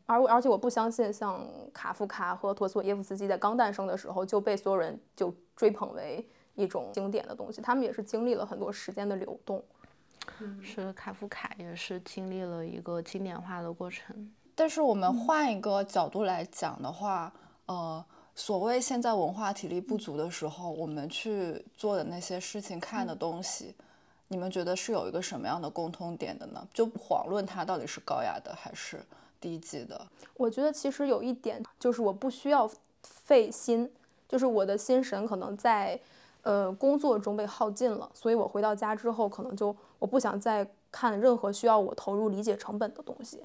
[0.07, 9.63] 而而且我不相信像卡夫卡和陀思妥耶夫斯基在刚诞生的时候就被所有人就追捧为一种经典的东西，他们也是经历了很多时间的流动。
[10.63, 14.33] 是卡夫卡也是经历了一个经典化的过程。
[14.55, 17.31] 但是我们换一个角度来讲的话，
[17.67, 18.03] 呃。
[18.37, 23.75] 所谓现在文化体力不足的时候，我们去做的那些事情、看的东西，
[24.29, 26.67] 你们觉得是有一个什么样的共通点的呢？
[26.75, 29.01] 就遑论它到底是高雅的还是
[29.41, 30.01] 低级的。
[30.37, 32.69] 我觉得其实有一点就是我不需要
[33.03, 33.89] 费心，
[34.29, 35.99] 就是我的心神可能在
[36.43, 43.41] 呃工作中被耗尽了，所以我回到家之后可能就我不想再看任何需要我投入理解成本的东西。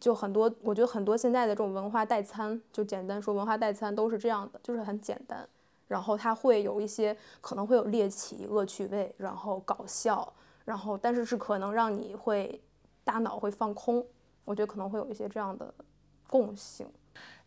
[0.00, 5.48] 就很多，我觉得很多现在的这种文化代餐，就简单说文化代餐都是这样的，就是很简单，
[5.88, 10.32] 然后它会有一些可能会有猎奇、恶趣味，然后搞笑，
[10.64, 12.60] 然后但是是可能让你会
[13.04, 14.04] 大脑会放空，
[14.44, 15.72] 我觉得可能会有一些这样的
[16.28, 16.86] 共性。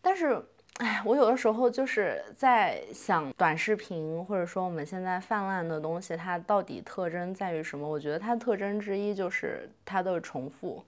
[0.01, 0.41] 但是，
[0.79, 7.87] 哎，我有的时候就是在想短视频，或者说我们现在泛滥的东西，它到底特征在于什么？
[7.87, 10.83] 我觉得它的特征之一就是它的重复。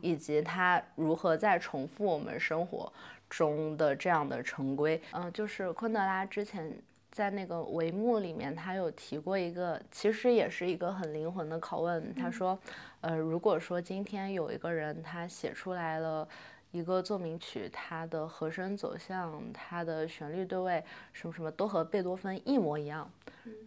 [0.00, 2.90] 以及它如何在重复我们生活
[3.28, 6.74] 中的这样的成规，嗯，就是昆德拉之前
[7.10, 12.12] 在那个帷幕里面，他有提过一个，其实也是一个很灵魂的拷问。
[12.14, 12.58] 他说，
[13.02, 16.26] 呃，如果说今天有一个人他写出来了
[16.72, 20.82] 一个奏鸣曲，它的和声走向、它的旋律对位
[21.12, 23.08] 什么什么都和贝多芬一模一样，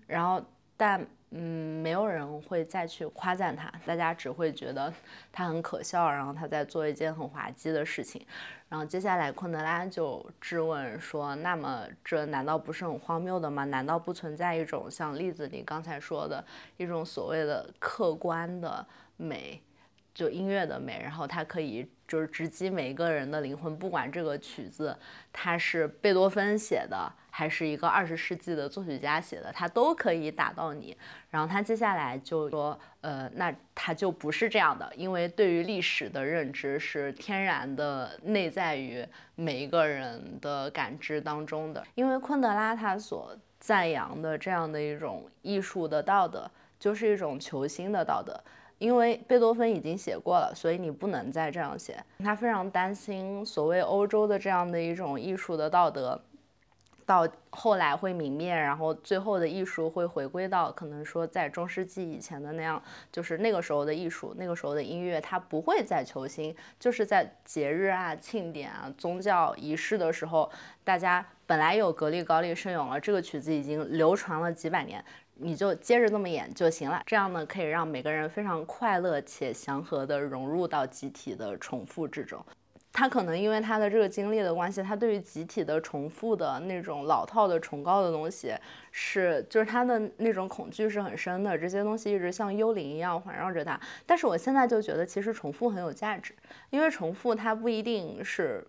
[0.06, 0.44] 然后
[0.76, 4.94] 但嗯，没有人会再去夸赞他，大家只会觉得
[5.32, 8.26] 他很可笑，然后他在做一件很滑稽的事情。
[8.70, 13.64] 然后接下来昆德拉就质问说：“那么这难道不是很荒谬的吗？
[13.66, 16.44] 难道不存在一种像例子里刚才说的
[16.78, 18.86] 一种所谓的客观的
[19.18, 19.62] 美，
[20.16, 21.00] 就音乐的美？
[21.04, 24.98] 然后它可以就是直击每一个人的灵魂，不管这个曲子
[25.32, 30.98] 它是贝多芬写的。”还是一个二十世纪的作曲家写的，他都可以打到你。
[31.30, 41.86] 然后他接下来就说，呃，那他就不是这样的，因为对于历史的认知是天然的内在于每一个人的感知当中的。
[41.96, 46.50] 因为昆德拉他所赞扬的这样的一种艺术的道德，
[46.80, 48.42] 就是一种求新的道德。
[48.78, 52.04] 因为贝多芬已经写过了，所以你不能再这样写。
[52.20, 56.22] 他非常担心所谓欧洲的这样的一种艺术的道德。
[57.08, 70.52] 到后来会泯灭，然后最后的艺术会回归到可能说在中世纪以前的那样，就是那个时候的艺术，那个时候的音乐，它不会再求新，就是在节日啊、庆典啊、宗教仪式的时候，
[70.84, 82.44] 大家本来有格力高丽圣咏了，这个曲子已经流传了几百年，你就接着这么演就行了，这样呢可以让每个人非常快乐且祥和的融入到集体的重复之中。
[82.98, 88.56] 他可能因为他的这个经历的关系，他对于集体的重复的那种老套的崇高的东西，
[88.90, 91.58] 是就是他的那种恐惧是很深的。
[91.58, 93.78] 这些东西一直像幽灵一样环绕着他。
[94.06, 96.34] 但是我现在就觉得，其实重复很有价值，
[96.70, 98.66] 因为重复它不一定是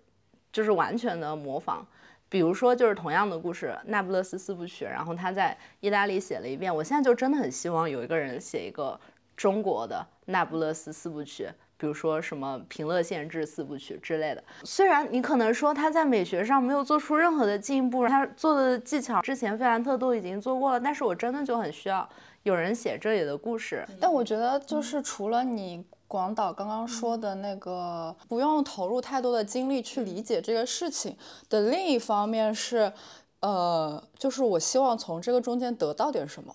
[0.50, 1.86] 就是完全的模仿。
[2.28, 6.74] 比如说，就是同样的故事，《那不勒斯四部曲》，然后他在意大利写了一遍。
[6.74, 8.98] 我现在就真的很希望有一个人写一个
[9.36, 11.44] 中国的《那不勒斯四部曲》。
[11.78, 22.08] 比如说什么平乐县志四部曲之类的，虽然你可能说他在美学上没有做出任何的进步，他做的技巧之前费兰特都已经做过了，但是我真的就很需要
[22.44, 23.84] 有人写这里的故事。
[24.00, 31.16] 但我觉得就是除了你广岛刚刚说的那个不用投入太多的精力去理解这个事情
[31.48, 32.92] 的另一方面是，
[33.40, 36.54] 呃，就是我希望从这个中间得到点什么。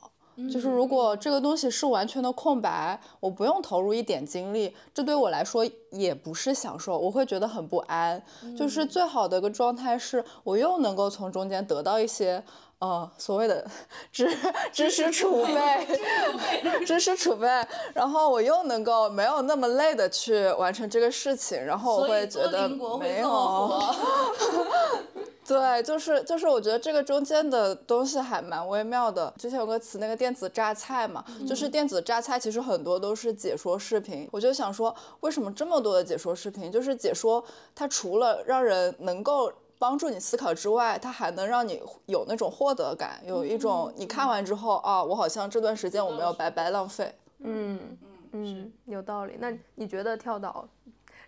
[0.52, 8.20] 就是如果这个东西是完全的空白，我不用投入一点精力，这对我来说也不是享受，我会觉得很不安。
[8.58, 12.44] 就是最好的一个状态是，我又能够从中间得到一些，
[12.82, 13.64] 呃，所谓的
[14.12, 14.28] 知
[14.74, 15.88] 知识储备，
[16.84, 17.48] 知识储备，
[17.94, 22.68] 然后我又能够没有那么累的去完成这个事情，然后我会觉得
[23.00, 23.80] 没有。
[25.46, 29.32] 对，就是就是，我觉得这个中间的东西还蛮微妙的。
[29.38, 34.28] 之前有个词，那个电子榨菜嘛，就是电子榨菜，其实很多都是解说视频。
[34.32, 36.72] 我就想说，为什么这么多的解说视频？
[36.72, 37.44] 就是解说
[37.76, 47.12] 它除了让人能够帮助你思考之外，它还能让你有那种获得感，有一种你看完之后啊，我好像这段时间我没有白白浪费。
[47.40, 47.98] 嗯
[48.34, 49.38] 嗯，有道理。
[49.40, 50.70] 那你觉得跳岛？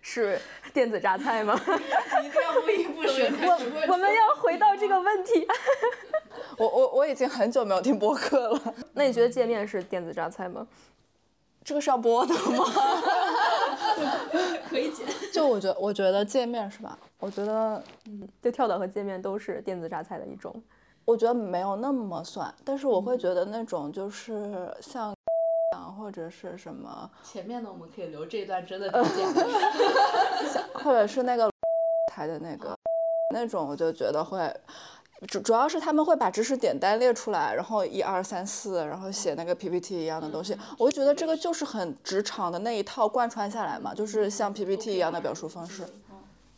[0.00, 0.40] 是
[0.72, 1.60] 电子榨菜吗？
[2.22, 3.28] 一定要不一不学。
[3.28, 5.44] 我我们要回到这个问题。
[6.56, 8.74] 我我我已经很久没有听播客了。
[8.94, 10.64] 那你觉得界面是电子榨菜吗？
[11.64, 12.64] 这个是要播的吗？
[14.68, 15.04] 可以剪。
[15.32, 16.96] 就我觉得，我觉得界面是吧？
[17.18, 20.54] 我觉得，嗯，对，跳岛和界面都是电子榨菜的一种。
[21.04, 25.14] 我觉得没有那么算，但是我会觉得那种就是像。
[25.98, 27.10] 或者是什么？
[27.22, 29.46] 前面的，我们可以留这一段真的很简单。
[30.74, 31.50] 或者是那个
[32.12, 32.76] 台的那个
[33.32, 34.52] 那种，我就觉得会
[35.26, 40.56] 主主要是他们会把知识点单列出来，然后一二三四，然后写那个 PPT 一样的东西。
[40.78, 45.84] 我就觉得这个就是很职场的那一套贯穿下来嘛，就是像 PPT 一样的表述方式。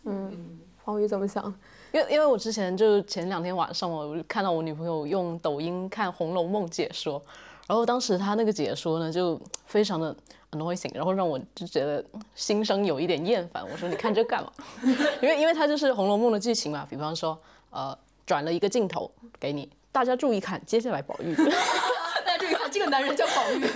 [0.07, 1.45] 嗯，黄宇怎么想？
[1.93, 7.23] 因为因为我之前就前两天晚上我看到我女朋友用抖音看《红楼梦》解说。
[7.67, 10.15] 然后当时她那个解说呢，就非常的
[10.53, 13.65] annoying，然后让我就觉得心生有一点厌烦。
[13.69, 14.53] 我说你看这干嘛？
[15.21, 17.37] 因为因为他就是《红楼梦》的剧情嘛，比方说
[17.71, 21.35] 呃转了一个镜头给你，大家注意看，接下来宝玉。
[22.25, 23.67] 大家注意看，这个男人叫宝玉。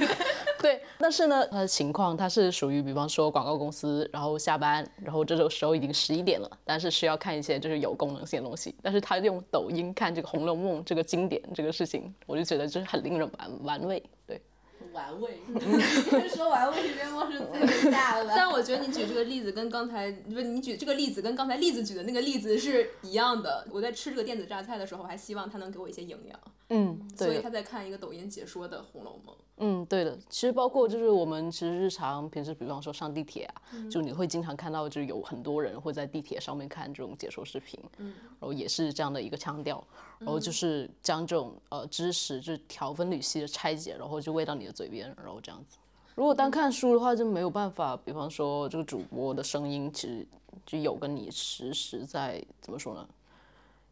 [0.62, 8.75] 对，但是呢，他的情况他是属于，比方说广告公司，然后下班，然后这个时候已经十一点了，但是需要看一些就是有功能性的东西。
[8.83, 14.03] 但是他用抖音看这个《红楼梦》这个经典这个事情，我就觉得就是很令人玩玩味。
[14.81, 15.40] 对，玩味。
[16.29, 18.33] 说玩味，边梦是最大的。
[18.35, 23.66] 但我觉得你举这个例子跟刚才不是你举这个例子跟刚才例子举的那个例子是一样的。
[23.71, 26.40] 我在吃这个电子榨菜的时候，我还希望它能给我一些营养。
[26.73, 29.35] 嗯，所以他在看一个抖音解说的《红楼梦》。
[29.57, 30.16] 嗯，对的。
[30.29, 39.85] 其实包括就是我们其实日常平时，比方说上地铁啊，就你会经常看到，就有很多人会在地铁上面看这种解说视频，嗯，然后也是这样的一个腔调，
[40.20, 45.76] 然后就是将这种呃知识就条分缕析的拆解，然后就喂到你的嘴边，然后这样子。
[46.14, 50.26] 如果单看书的话，就没有办法，比方说这个主播的声音，其实
[50.66, 53.09] 就有跟你实时在怎么说呢？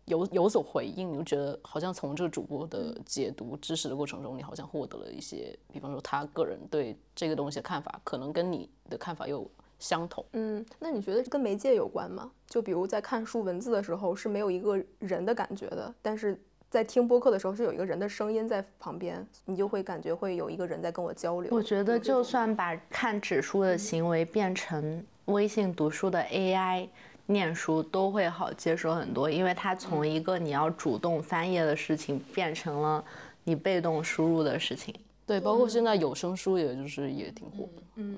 [0.05, 10.25] 有有所回应，你就觉得好像从这个主播的解读知识的过程中，你好像获得了一些，比方说他个人对这个东西的看法，可能跟你的看法又相同。
[10.33, 12.31] 嗯，那你觉得跟媒介有关吗？
[12.47, 21.55] 就比如在看书文字的时候是没有一个人的感觉的，但是在听播客的时候是有一个人的声音在旁边，你就会感觉会有一个人在跟我交流。
[21.55, 26.89] 我觉得就算把看纸书的行为变成微信读书的 AI。
[27.31, 33.05] 念书都会好接受很多，因为它从一个你要主动翻页的事情变成了
[33.45, 34.95] 你被动输入的事情。
[35.27, 37.83] 对，包括现在有声书，也就是也挺火的。
[37.97, 38.17] 嗯，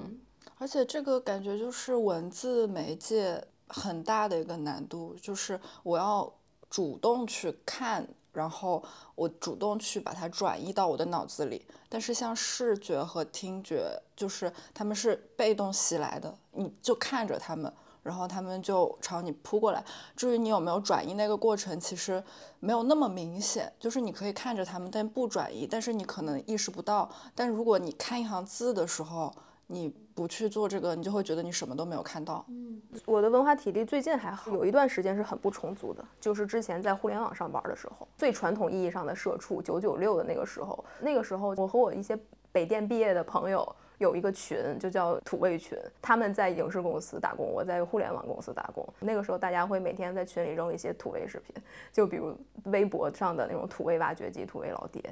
[0.61, 6.31] 而且这个感觉就是文字媒介很大的一个难度，就是我要
[6.68, 11.64] 主动去看，然后我主动去把它转移到我的脑子里。
[11.88, 17.73] 但是像视觉和听觉，就是他们是被动袭来的，你就看着他们。
[18.03, 19.83] 然后他们就朝你扑过来。
[20.14, 22.23] 至于你有没有转移那个过程，其实
[22.59, 23.73] 没有那么明显。
[23.79, 27.11] 就是你可以看着他们，但不转移，但是你可能意识不到。
[27.35, 29.35] 但如果你看一行字的时候，
[29.73, 32.45] 你不去做这个，你就会觉得你什么都没有看到。
[32.49, 40.85] 嗯，我的文化体力最近还好，有一段时间是很不充足的，就是之前在互联网上班的时候，最传统意义上的社畜九九六的那个时候。
[41.01, 42.19] 那个时候，我和我一些
[42.51, 43.77] 北电毕业的朋友。
[44.01, 48.83] 有一个群，就叫土味群，他们在影视公司打工，我在互联网公司打工。
[48.99, 51.55] 那个时候，大家会每天在群里扔一些土味视频，
[51.93, 52.35] 就比如
[52.65, 55.03] 微博上的那种土味挖掘机、土味老爹。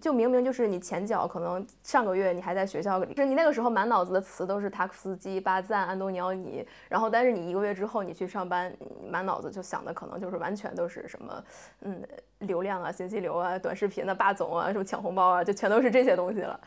[0.00, 8.72] 就明明就是你前脚可能上个月你还在学校里，就你那个时候满脑子的词都是塔克斯基、巴赞、安东尼奥尼，然后但是你一个月之后你去上班，
[9.10, 11.44] 满脑子就想的可能就是完全都是什么，
[11.82, 12.02] 嗯，
[12.40, 16.58] 流量啊、信息流啊、短视频的霸总啊、什么抢红包啊，就全都是这些东西了。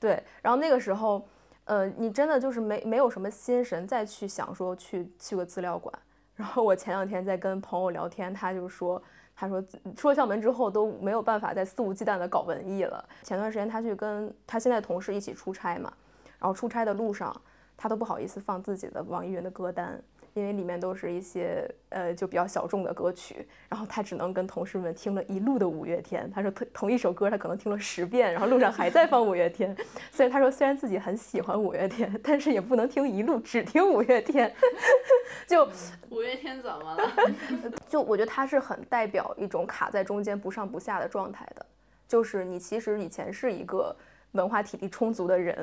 [0.00, 1.24] 对，然后那个时候，
[1.66, 5.92] 呃，你真的就是没没有什么心神再去想说去去个资料馆。
[6.34, 9.00] 然后我前两天在跟朋友聊天，他就说，
[9.36, 9.62] 他说
[9.94, 13.06] 出了校门之后都没有办法再肆无忌惮的搞文艺了。
[13.22, 15.92] 前段时间他去跟他现在同事一起出差嘛，
[16.38, 17.38] 然后出差的路上，
[17.76, 20.02] 他都不好意思放自己的网易云的歌单。
[20.34, 26.30] 因为里面都是一些呃就比较小众的歌曲，然后他只能跟同事们听了一路的五月天。
[26.30, 29.76] 他说同同一首歌他可能听了十遍，然后路上还在放五月天。
[30.12, 34.54] 所以他说虽然自己很喜欢五月天，但是也不能听一路只听五月天。
[35.46, 35.68] 就
[36.10, 37.10] 五月天怎么了？
[37.88, 41.66] 就我觉得他是很代表一种卡在中间不上不下的状态的。
[42.06, 43.94] 就是你其实以前是一个
[44.32, 45.56] 文化体力充足的人，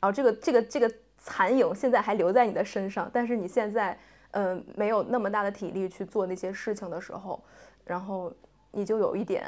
[0.00, 0.90] 然后这个这个这个。
[1.28, 3.98] 残影现在还留在你的身上，但是你现在，
[4.30, 7.42] 嗯，没有那么大的体力去做那些事情的时候，
[7.84, 8.32] 然后
[8.70, 9.44] 你就有一点，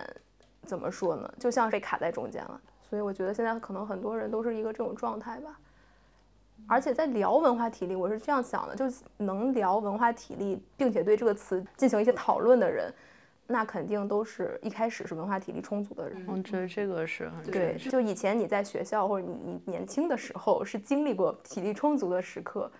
[0.67, 1.33] 怎么说呢？
[1.39, 2.61] 就像被卡在中间了。
[2.83, 5.57] 所以我觉得现在可能很多人都是一个这种状态吧。
[6.67, 12.93] 而且在聊文化体力，我是这样想的，就是能聊文化体力，并且对这个词进行一些讨论的人。
[13.51, 17.77] 那肯定都是一开始是文化体力充足的人，我觉得这个是很对。
[17.79, 22.71] 就以前你在学校或者你你年轻的时候是经历过体力充足的时刻，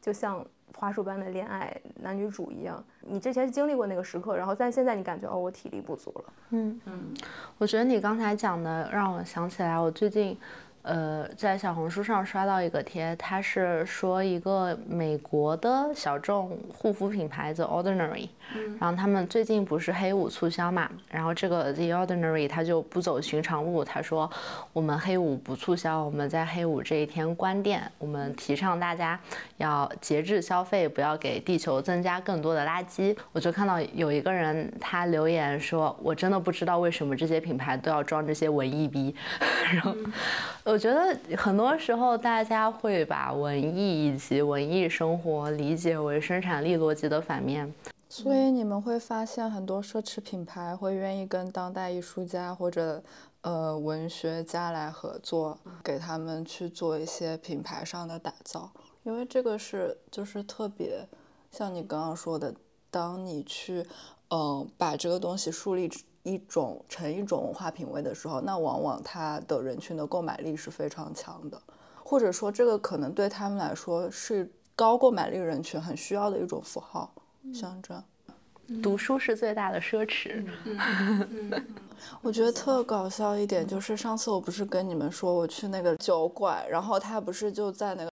[0.00, 6.32] 就像花束般的恋爱男女主一样，你之前是经历过那个时刻，然后但现在你感觉哦我体力不足了。
[6.50, 7.14] 嗯嗯，
[7.58, 10.38] 我觉得你刚才讲的让我想起来，我最近。
[10.82, 18.28] 呃，在小红书上刷到一个贴，他是说一个美国的小众护肤品牌 The Ordinary，
[18.80, 24.28] 然后他们最近不是黑五促销嘛，然后这个 The Ordinary 他就不走寻常路，他说
[24.72, 29.18] 我们黑五不促销，我们在黑五这一天关店，我们提倡大家
[29.58, 33.16] 要节制消费，不要给地球增加更多的垃圾。
[33.30, 39.14] 我就看到有一个人他留言说，我真的不知道为什么这些品牌都要装这些文艺逼，
[39.72, 39.94] 然后。
[40.72, 47.70] 我觉得很多时候大家会把文艺以及文艺生活理解为生产力逻辑的反面，
[48.08, 53.02] 所以你们会发现很多奢侈品牌会愿意跟当代艺术家或者
[53.42, 61.06] 呃文学家来合作，给他们去做一些品牌上的打造，因为这个是就是特别
[61.50, 62.54] 像你刚刚说的，
[62.90, 63.84] 当你去
[64.30, 65.90] 嗯把这个东西树立。
[66.22, 71.60] 一种成一种文化品味的时候，那往往它的人群的购买力是非常强的，
[72.04, 77.12] 或者说这个可能对他们来说是高购买力人群很需要的一种符号
[77.52, 78.02] 象征。
[78.82, 80.46] 读书是最大的奢侈。
[82.22, 88.10] 我觉得特搞笑一点就是上次我不是跟你们说我去那个酒馆，然后他不是就在那个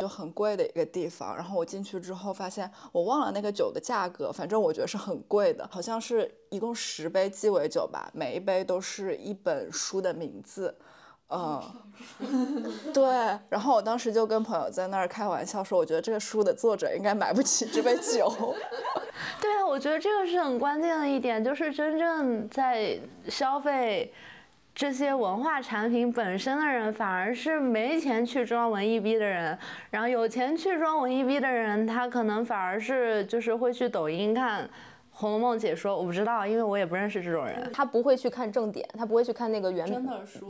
[0.00, 10.76] 就很贵的一个地方，然后我进去之后发现我忘了那个酒的价格，反正我觉得是很贵的，好像是一共十杯鸡尾酒吧，每一杯都是一本书的名字。
[11.28, 11.60] 嗯，
[12.94, 13.04] 对，
[13.48, 18.30] 然后我当时就跟朋友在那儿开玩笑说，我觉得这个书的作者应该买不起这杯酒。
[19.40, 24.12] 对啊，我觉得这个是很关键的一点，就是真正在消费
[24.76, 29.58] 这些文化产品本身的人，反而是没钱去装文艺逼的人，
[29.88, 34.64] 然后有钱去装文艺逼的人，他可能反而是就是会去抖音看。
[35.18, 37.70] 《红楼梦》解说我不知道，因为我也不认识这种人。
[37.72, 39.88] 他不会去看正典，他不会去看那个原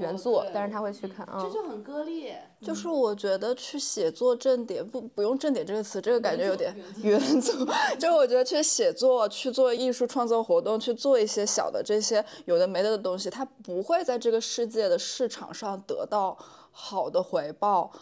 [0.00, 1.24] 原作，但是他会去看。
[1.40, 2.42] 这就很割裂。
[2.60, 7.54] 就是我觉得去写作正典不不用正典这个词，这个感觉有点原作。
[7.96, 16.36] 就是我觉得去写作、去做艺术创作活动、去做一些小的这些有的没的的东西，他不会在这个世界的市场上得到
[16.72, 17.92] 好的回报。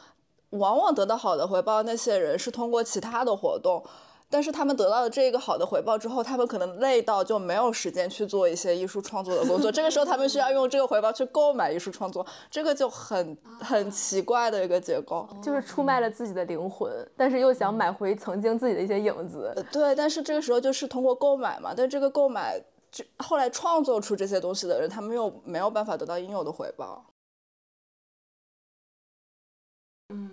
[0.50, 3.84] 往往得到好的回报那些人是通过其他的活动。
[4.34, 9.70] 但是他们得到了这个好的回报之后，他们可能累到就没有时间去做一些艺术创作的工作。
[9.70, 19.54] 这个时候，他们需要用这个回报去购买艺术创作，这个就很很奇怪的一个结构，就是出卖了自己的灵魂，但是又想买回曾经自己的一些影子。
[19.70, 22.60] 对，但是这个时候就是通过购买嘛，但这个购买
[22.90, 27.06] 就后来创作出这些东西的人，他们又没有办法得到应有的回报。
[30.08, 30.28] 嗯，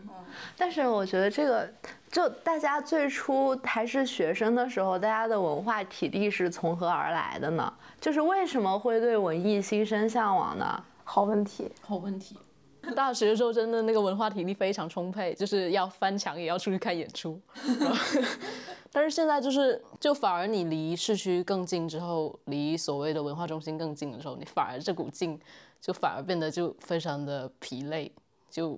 [0.62, 1.68] 但是我觉得这个。
[2.12, 7.74] 就大家最初还是学生的时候，大家的文化体力是从何而来的呢？
[8.02, 10.84] 就是为什么会对文艺心生向往呢？
[11.06, 12.36] 好问题，好问题。
[12.94, 17.40] 大学的时候真的那个文化体力非常充沛，就是要翻墙也要出去看演出。
[18.92, 25.40] 但是现在就是，就反而你离市区更近之后，离所谓的文化中心更近的时候，你反而这股劲
[25.80, 28.12] 就反而变得就非常的疲累。
[28.50, 28.78] 就，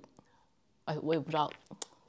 [0.84, 1.50] 哎，我也不知道。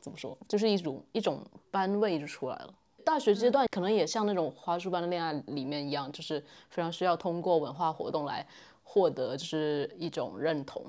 [0.01, 2.73] 怎么说，就是一种一种班味就出来了。
[3.03, 8.45] 大学阶段可能也像那种花束般的恋爱里面一样，就是非常需要通过文化活动来
[8.83, 10.83] 获得，就是一种认同，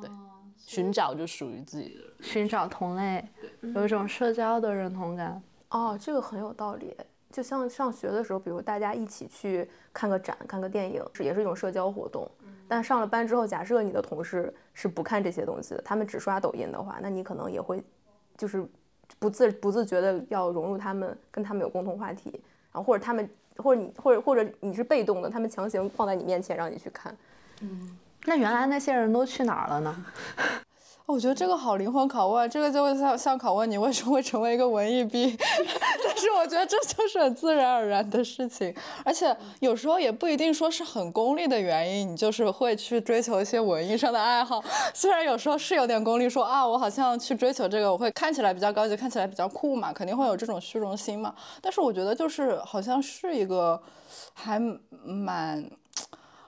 [0.00, 0.08] 对，
[0.56, 3.22] 寻找就属于自己的，寻找同类，
[3.74, 5.42] 有一种社交的认同感。
[5.68, 6.96] 哦，这个很有道理。
[7.30, 12.30] 就像上学的时候，比如大家一起去看个展、看个电影，是也是一种社交活动。
[12.74, 17.84] 但上了班之后，假设你的同事是不看这些东西的，他们只刷抖音的话，那你可能也会。
[18.34, 18.66] 就是
[19.18, 22.30] 不自不自觉的要融入他们，跟他们有共同话题，
[22.72, 27.14] 然后或者他们或者你或者或者你是被动的，他们强行放在你面前让你去看。
[27.60, 27.94] 嗯，
[28.24, 30.06] 那原来那些人都去哪儿了呢？
[31.04, 38.74] 我觉得这个好灵魂拷问，这个就会像像拷问你为什么会成为一个文艺逼， 但是我觉得这就是很自然而然的事情，
[39.04, 44.62] 而且有时候也不一定说是很功利的原因，你就是会去追求一些文艺上的爱好，
[44.94, 53.80] 虽然有时候是有点功利，说啊我好像去追求这个，我会看起来比较高级，看起来比较酷嘛，肯定会有这种虚荣心嘛，但是我觉得就是好像是一个
[54.32, 54.58] 还
[55.04, 55.68] 蛮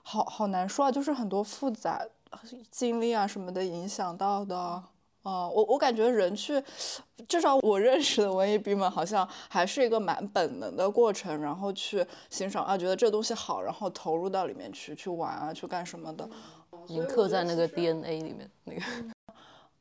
[0.02, 2.00] 好好难说啊，就是很多复杂。
[2.70, 4.82] 经历啊什么的影响到的，
[5.24, 6.62] 嗯，我我感觉人去，
[7.26, 16.28] 至少我认识的文艺兵们好像还是一个蛮本能的过程，然后去欣赏啊，觉得这东西好，然后投入到里面去去玩啊，去干什么的，
[16.88, 18.82] 已经刻在那个 DNA 里面那个，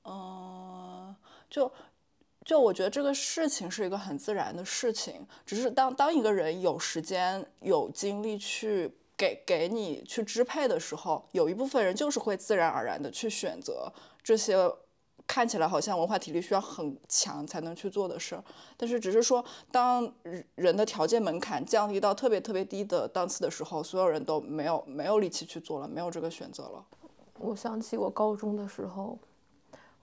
[0.05, 1.15] 嗯，
[1.49, 1.71] 就
[2.45, 8.91] 就我觉得这个事情是一个很自然的事情，只是当当一个人有时间有精力去。
[9.16, 13.91] 给给你去支配的时候，有一部分人就是会自然而然的去选择
[14.24, 14.55] 这些
[15.26, 18.43] 看起来好像文化体力需要很强才能去做的事儿。
[18.76, 20.11] 但是只是说，当
[20.55, 26.86] 人的条件门槛降低到特别特别低的档次的时候，所有人都没有没有力气去做了，没有这个选择了。
[27.39, 29.18] 我想起我高中的时候，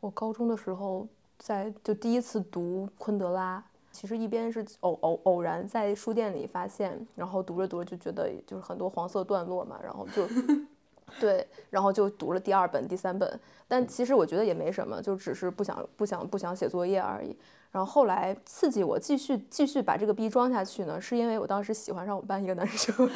[0.00, 1.06] 我高中的时候
[1.38, 3.62] 在就第一次读昆德拉。
[4.00, 10.26] 其实一边是偶偶偶然在书店里发现，然后读着读着就觉得就是很多黄色段落嘛，然后就
[11.20, 13.38] 对，然后就读了第二本、第三本。
[13.68, 17.36] 但其实我觉得也没什么，就只是不想不想不想写作业而已。
[17.70, 22.94] 然后后来刺激我继续继续把这个逼装下去呢，是因为我当时喜欢上我们班一个男生。
[23.06, 23.12] 你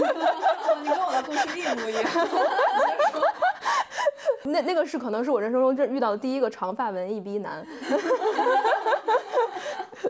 [0.91, 2.05] 跟我的故事一模一样。
[4.47, 7.66] 那那个是可能是我人生中这遇到的第一个长发文艺逼男。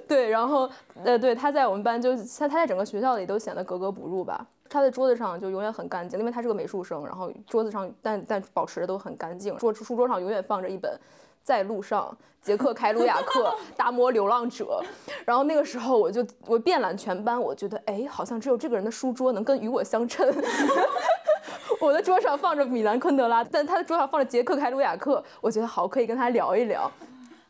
[0.06, 0.68] 对，然后，
[1.04, 4.46] 呃，对，他在我们班就他他在整个学校里都显得格格不入吧。
[4.68, 9.56] 他在桌子上就永远很干净，因为他是个美术生，然后桌子上但但保持的都很干净。
[9.58, 10.98] 桌书桌上永远放着一本
[11.42, 14.82] 在路上，杰克凯鲁亚克， 达摩流浪者。
[15.24, 20.26] 然后那个时候我就我遍览全班，我觉得哎，好像只有这个人的书桌能跟与我相称。
[21.80, 26.90] 我的桌上放着米兰昆德拉，但他的桌上放着杰克凯鲁亚克，我觉得好可以跟他聊一聊。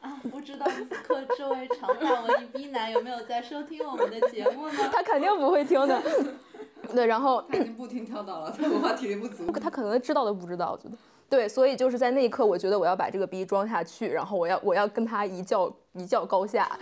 [0.05, 4.79] 啊， 不知道此刻这位长发文艺逼男有没有在收听我们的节目呢？
[4.93, 6.03] 他肯定不会听的。
[6.95, 9.51] 对，然后他已经不听跳岛了，他文化体力不足。
[9.53, 10.97] 他可能知道都不知道，我觉得。
[11.31, 16.79] 对，所以就是在那一刻，我觉得我要把这个逼装下去，然后我要我要跟他一较一较高下。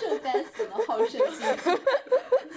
[0.00, 1.44] 这该死的好神奇。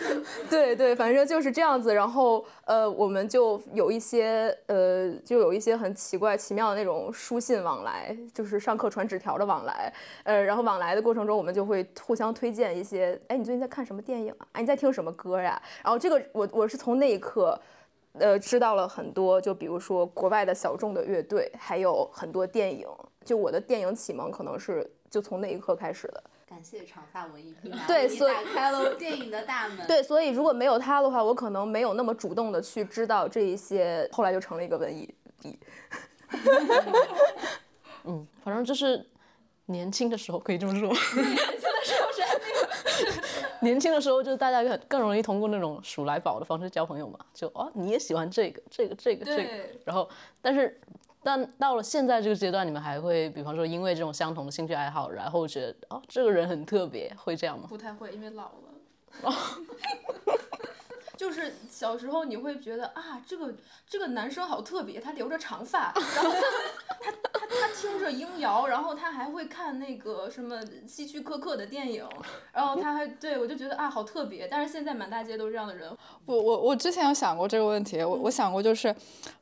[0.49, 1.93] 对对，反正就是这样子。
[1.93, 9.93] 然后呃，我们就有一些呃，就有一些很奇怪奇妙的那种书信往来，就是上课传纸条的往来。
[10.23, 14.47] 呃，然后往来的过程中，我们就会互相推荐一些，哎，你最近在看什么电影啊？
[14.53, 15.61] 哎，你在听什么歌呀？
[15.83, 17.59] 然后这个我我是从那一刻。
[18.17, 22.87] 呃，知道了很多，就比如说国外的小众的乐队，还有很多电影。
[23.25, 26.23] 就我的电影启蒙可能是就从那一刻开始的。
[26.47, 29.85] 感谢长发文艺兵，对，所以打开了电影的大门。
[29.87, 35.57] 对，所以如果没有他的话，我可能没有那么主动的去知道这一些，后来就成了一个文艺逼。
[38.05, 39.03] 嗯，反正就是
[39.65, 40.93] 年轻的时候可以这么说。
[43.61, 49.49] 年轻的时候， 就是大家更更容易通过那种数来宝的方式交朋友嘛，就哦，你也喜欢这个，这个，这个，这个，
[49.83, 50.07] 然后，
[50.41, 50.79] 但是，
[51.25, 57.65] 但到了现在这个阶段，你们还会，比方说，因为这种相同的兴趣爱好，然后觉得哦，这个人很特别，会这样吗？
[57.67, 58.69] 不太会，因为老了。
[61.25, 63.51] 就是小时候你会觉得啊，这个
[63.89, 66.31] 这个男生好特别，他留着长发，然后
[67.01, 72.07] 他他他他听着音摇，然后他还会看那个什么希区柯克的电影，
[72.53, 75.89] 然后他还对我就觉得啊好特别，但是现在满大街都是这样的人。
[76.27, 78.95] 我我我之前有想过这个问题，我我想过就是，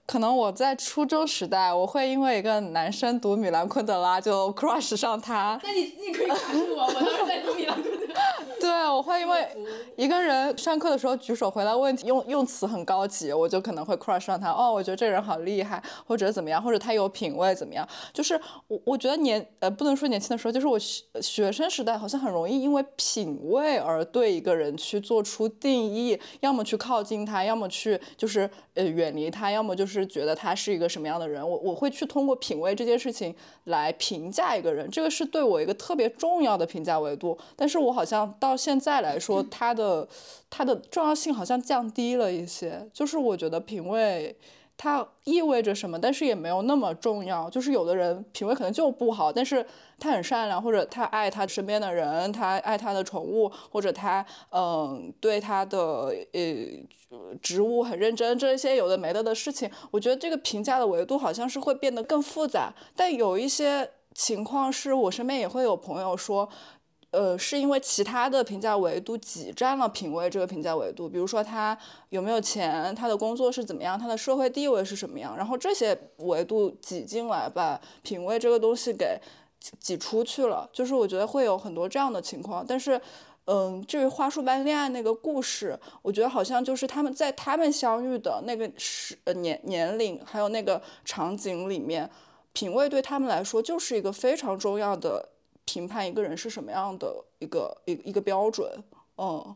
[0.07, 5.59] 可能我在初中时代，我会因为一个男生读米兰昆德拉就 crush 上他。
[5.61, 8.21] 那你你可以告诉我，我当时在读米兰昆德拉。
[8.63, 9.45] 对，我会因为
[9.97, 14.49] 一个人上课的时候举手回答问题，用用词很高级，我就可能会 crush 上他。
[14.49, 17.85] 哦，我觉得这个人好厉害，或者怎么样，或者他有品味怎么样？
[18.13, 18.39] 就是
[18.69, 31.45] 我我觉得年呃不能说年轻的时候，就是我学学生时代好像很容易因为品味而对一个人去做出定义，要么去靠近他，要么去就是呃远离他，要么就是觉得他是一个什么样的人。
[31.45, 33.35] 我我会去通过品味这件事情
[33.65, 37.37] 来评价一个人，这个是对我一个特别重要的评价维度。
[37.57, 40.07] 但是我好像到到现在来说，它的
[40.47, 42.87] 它的重要性好像降低了一些。
[42.93, 44.37] 就是我觉得品味
[44.77, 47.49] 它意味着什么，但是也没有那么重要。
[47.49, 49.65] 就是有的人品味可能就不好，但是
[49.97, 62.71] 他很善良，或者他爱他身边的人，他爱他的宠物，或者他嗯对他的呃植物很认真，这些有的没的的事情，我觉得这个评价的维度好像是会变得更复杂。
[62.95, 66.47] 但有一些情况是我身边也会有朋友说。
[67.13, 71.77] 呃，是因为其他的评价维度挤占了品味这个评价维度，比如说他
[72.09, 79.21] 有没有钱，他的工作是怎么样，他的社会地位是什么样，然后这些维度挤进来，把品味这个东西给
[79.79, 80.67] 挤出去了。
[80.73, 82.65] 就是我觉得会有很多这样的情况。
[82.67, 82.99] 但是，
[83.45, 92.09] 嗯，至于花束般恋爱那个故事，我觉得好像就是他们在他们相遇的那个时呃年年龄，还有那个场景里面，
[92.53, 95.29] 品味对他们来说就是一个非常重要的。
[95.65, 98.83] 评判一个人是什么样的一个一一个标准，
[99.17, 99.55] 嗯，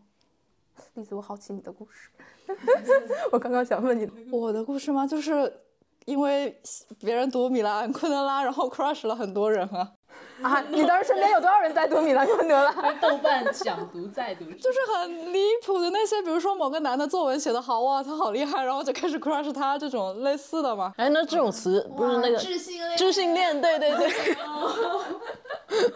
[0.94, 2.10] 栗子，我好奇你的故事。
[3.32, 5.06] 我刚刚想问你，我的故事吗？
[5.06, 5.62] 就是
[6.06, 6.62] 因为
[7.00, 9.94] 别人读米兰昆德拉，然后 crush 了很多人啊。
[10.44, 12.72] 啊，你当时身边有多少人在读米兰昆德拉？
[13.02, 20.94] 豆瓣想读再读，就是很离谱的那些，比如说某个男的作文写得好哇，他好厉害，然后就开始 crush 他这种类似的嘛。
[20.98, 22.98] 哎，那这种词不是那个智性恋？
[22.98, 24.12] 智性恋，对对对。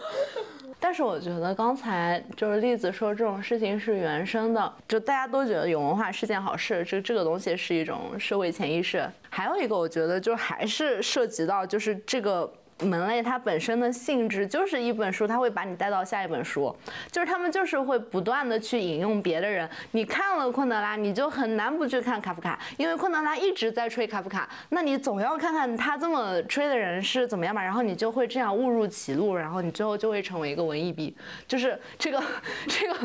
[0.80, 9.08] 但是我觉得刚才就是栗子说这种事情是原生的，就大家都觉得有文化是件好事，这这个东西是一种社会潜意识。
[9.30, 12.52] 还有一个，我觉得就还是涉及到就是这个。
[12.84, 16.74] 门类它本身的性质就是一本书，它会把你带到下一本书，
[17.10, 19.68] 就是他们就是会不断的去引用别的人。
[19.92, 31.16] 你看了昆德拉，你就很难不去看卡夫卡，因为昆德拉一直在吹卡夫卡，那你总要看看他这么吹的人是怎么样吧，然后你就会这样误入歧路，然后你最后就会成为一个文艺逼。
[31.46, 32.22] 就是这个
[32.66, 32.96] 这个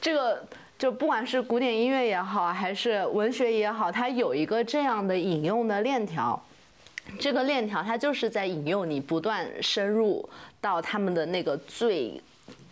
[0.00, 0.46] 这个，
[0.78, 6.40] 就不管是古典音乐也好，还是文学也好，它有一个这样的引用的链条。
[7.18, 10.28] 这个链条它就是在引诱你不断深入
[10.60, 12.20] 到他们的那个最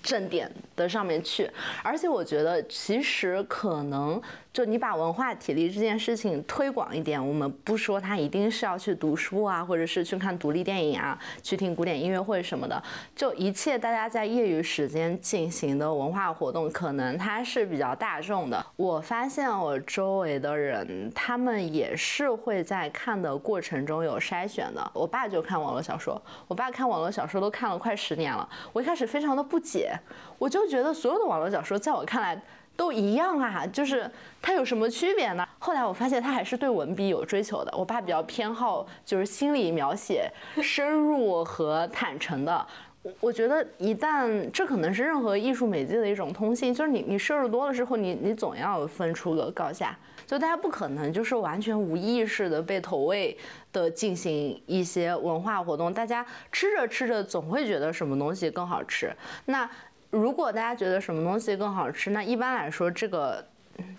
[0.03, 1.51] 正点的上面去，
[1.82, 4.20] 而且我觉得其实可能
[4.55, 12.81] 就你把文化体力这件事情推广一点，我们不说他一定是要去读书啊，或者是去看独立电影啊，去听古典音乐会什么的，
[13.17, 18.65] 就一切大家在业余时间进行的文化活动，可能它是比较大众的。
[18.77, 24.89] 我发现我周围的人，他们也是会在看的过程中有筛选的。
[24.95, 29.99] 我爸就看网络小说，我爸看网络小说都看了快十年了，我一开始非常的不解。
[30.39, 32.41] 我就觉得所有的网络小说在我看来
[32.77, 34.11] 都一样啊，就是
[34.43, 35.47] 它有什么区别呢？
[35.59, 37.75] 后来我发现他还是对文笔有追求的。
[37.77, 40.31] 我爸比较偏好就是心理描写
[40.62, 42.66] 深入和坦诚的。
[43.03, 49.97] 我我觉得一旦这可能是任何艺术媒介的一种通性，就是你你摄入多了之后，你你总要分出个高下。
[50.27, 53.37] 就大家不可能就是完全无意识的被投喂
[53.75, 59.14] 的进行一些文化活动，大家吃着吃着总会觉得什么东西更好吃。
[59.45, 59.68] 那
[60.15, 63.45] 如果大家觉得什么东西更好吃，那一般来说，这个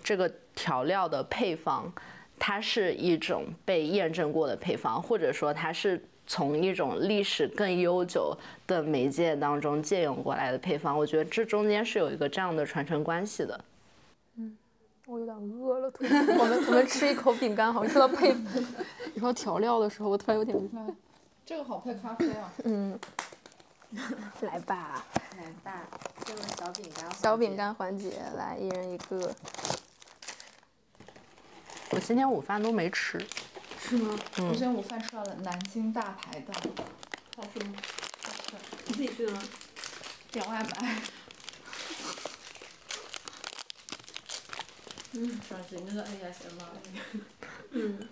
[0.02, 1.92] 这个调料的配方，
[2.38, 8.34] 它是一种被验证过的配方，或者说它是从一种历史更悠久
[8.66, 10.96] 的媒介当中借用过来的配方。
[10.96, 13.64] 我觉得这中间是有一个这样的传承关系的。
[14.38, 14.56] 嗯，
[15.04, 16.26] 我有点饿了，突然。
[16.38, 18.34] 我们我们吃一口饼干，好像说到配，
[19.12, 20.56] 你说调料的时候，我突然有点。
[21.44, 22.52] 这个好配咖啡啊。
[22.64, 22.98] 嗯。
[24.42, 25.04] 来吧，
[25.38, 25.86] 来吧，
[26.24, 27.14] 这个小饼干。
[27.14, 29.34] 小饼干环节，来一人一个。
[31.90, 33.18] 我今天午饭都没吃。
[33.78, 34.18] 是吗？
[34.38, 36.54] 我今天午饭吃了南京大排档。
[37.36, 37.74] 好吃吗？
[38.86, 39.42] 你自己去的吗？
[40.32, 41.00] 点外卖。
[45.12, 47.20] 嗯，伤心，那个 ASMR。
[47.70, 48.08] 嗯。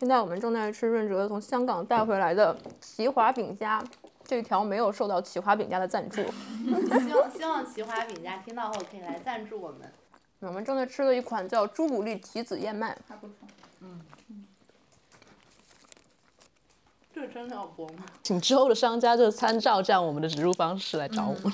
[0.00, 3.84] 现在我们正在吃润哲从香港带回来的奇华饼夹。
[4.32, 6.22] 这条没有受到奇华饼家的赞助，
[7.04, 9.80] 希望希望奇华饼家听到后可以来赞助我们。
[10.40, 13.34] 我们正在吃的一款叫朱古力提子燕麦，还不错。
[13.80, 14.46] 嗯嗯。
[17.14, 18.06] 这真的要播吗？
[18.22, 21.52] 请之后的商家就参照这样我们的植入方式来找我们。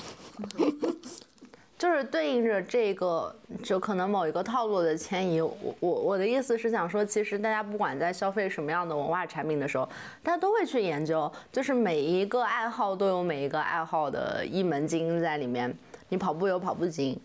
[1.78, 5.40] 就是对应着这个，就可能某一个套路的迁移。
[5.40, 9.88] 我我我的意思是想说，其实大家不管在消费什么样的文化产品的时候，
[10.20, 15.72] 大家都会去研究，就是每一个爱好都有每一个爱好的一门经在里面。
[16.08, 17.16] 你跑步有跑步精，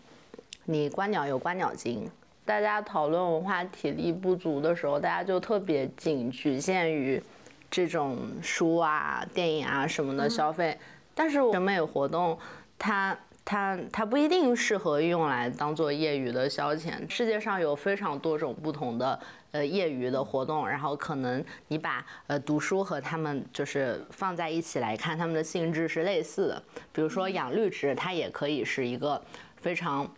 [0.66, 2.08] 你观鸟有观鸟精。
[2.44, 7.20] 大家讨论文化体力不足的时候，大家就特别仅局限于
[7.68, 10.78] 这种书啊、电影啊什么的消费。
[11.12, 12.38] 但是审美活动，
[12.78, 13.18] 它。
[13.44, 17.08] 它它不一定适合用来当做业余的消遣。
[17.10, 19.20] 世界上有非常多种不同的
[19.50, 26.62] 呃业余的活动，然后可能你把呃读书和他们就是放在一起来看，他们的性质是类似的。
[26.92, 29.22] 比如说养绿植，它也可以是一个
[29.56, 30.10] 非常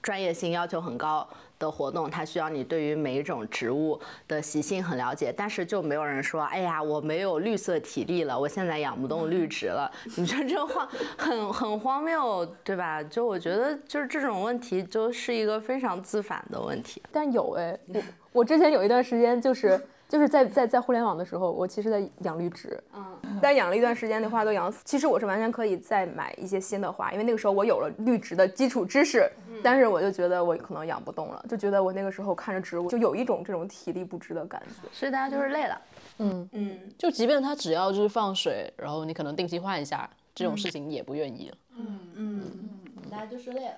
[0.00, 1.28] 专业性要求很高。
[1.58, 9.90] 的活动，它需要你对于每一种植物的习性很了解，但是就没有人说，哎呀，我没有绿色体力了，我现在养不动绿植了。
[10.16, 13.02] 你说这话很很荒谬，对吧？
[13.02, 17.02] 就我觉得，就是这种问题就是一个非常自反的问题。
[17.10, 18.02] 但有哎，我
[18.32, 19.80] 我之前有一段时间就是。
[20.08, 24.82] 就是在在在互联网的时候，我其实在养绿植，嗯，但养了一段时间，那花都养死。
[24.84, 29.28] 其实我是完全可以再买一些新的花，因为那个时候我有了绿植的基础知识，
[29.62, 35.80] 但是我就觉得我可能养不动了，就觉得我那个时候看着植物就有一种这种体力不支的感觉，所以大家就是累了，
[36.18, 36.48] 嗯。
[36.52, 42.42] 嗯，就即便它只要就是放水，然后你可能定期换一下，这种事情也不愿意了，嗯嗯。
[42.44, 43.74] 嗯，大家就是累了。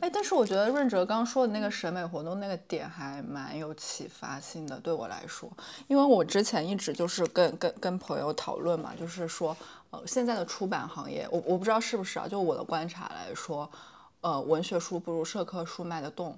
[0.00, 5.50] 哎，但是我觉得润哲刚刚说的那个审美活动那个点还蛮有启发性的，对我来说，
[5.86, 9.56] 因为我之前一直就是跟跟跟朋友讨论嘛，就是说，
[9.90, 13.70] 呃，现在的出版行业，我我不知道是不是啊，就我的观察来说，
[14.22, 16.36] 呃，文学书不如社科书卖得动，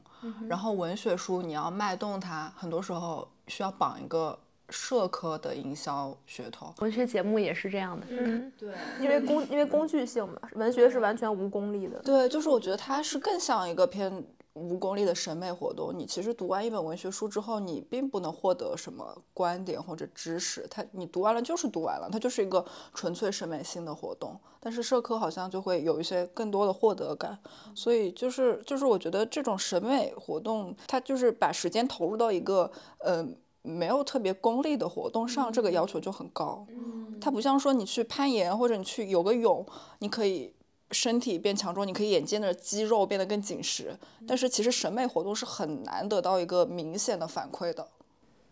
[0.48, 4.38] 然后文学书你要卖动它，很多时候需要绑一个。
[4.70, 8.06] 社科的营销噱头，文学节目也是这样的。
[8.10, 11.98] 嗯，对，因为工因为工具性嘛，文学是完全无功利的。
[12.00, 15.96] 对，就是我觉得它是更像一个偏无功利的审美活动。
[15.96, 22.62] 你其实读完一本文学书之后，你并不能获得什么观点或者知识，它你读完了就是读完了，它就是一个
[22.92, 24.38] 纯粹审美性的活动。
[24.60, 27.38] 但是社科好像就会有一些更多的获得感，
[27.74, 33.34] 所以就是就是我觉得这种审美活动，它就是把时间投入到一个嗯。
[33.62, 36.64] 没有特别功利的活动上，这个要求就很高。
[36.68, 39.64] 嗯，它不像说你去攀岩或者你去游个泳，
[39.98, 40.54] 你可以
[40.90, 43.94] 身体变强壮，你可以眼见的肌肉变得更紧实。
[44.26, 47.86] 但是其实审美活动是很难得到一个明显的反馈的。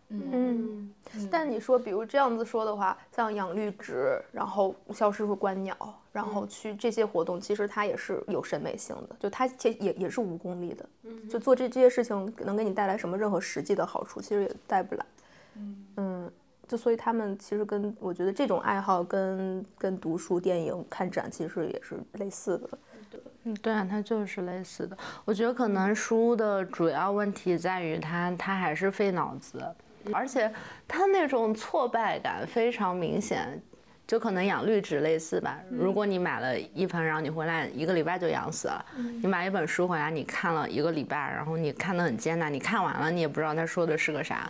[0.09, 0.93] 嗯，
[1.29, 5.75] 但你说，比如这样子说的话，像养绿植，然后肖师傅观鸟，
[6.17, 10.89] 然后去这些活动，其实它也是有审美性的，就它其实也也是无功利的。
[11.03, 15.05] 嗯，就做这这些事情能给你带来什么任何实际的好处，其实也带不来。
[15.97, 16.31] 嗯
[16.67, 22.69] 就所以他们其实跟我觉得这种爱好跟跟读书、电影、看展其实也是类似的。
[23.43, 24.97] 嗯，对啊，它就是类似的。
[25.23, 29.63] 我觉得可能书的主要问题在于它它还是费脑子。
[30.13, 30.49] 而且
[30.87, 33.61] 它那种挫败感非常明显，
[34.07, 35.59] 就可能养绿植类似吧。
[35.69, 38.83] 如果你买了一盆，然后你回来一个礼拜就养死了；
[39.21, 44.49] 你买一本书回来，你看了一个礼拜，然后你看得很艰难，你看完了你也不知道他说的是个啥。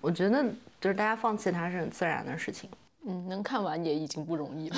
[0.00, 0.44] 我觉得
[0.80, 2.68] 就是大家放弃它是很自然的事情。
[3.06, 4.76] 嗯，能看完也已经不容易了。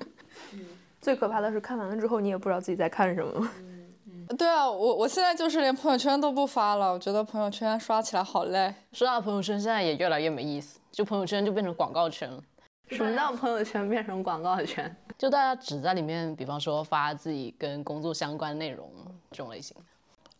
[1.00, 3.48] 最可怕的是看完了之后，你也不知道自己在看什么。
[4.36, 8.72] 对啊，我我现在就是连朋友圈都不发了，我觉得朋友圈刷起来好累。
[8.92, 12.40] 刷到朋友圈现在也越来越没意思，就朋友圈就变成广告圈了。
[12.90, 14.94] 什么叫朋友圈变成广告圈？
[15.16, 18.90] 就大家只在里面，比方说发自己跟工作相关内容
[19.30, 19.84] 这种类型的。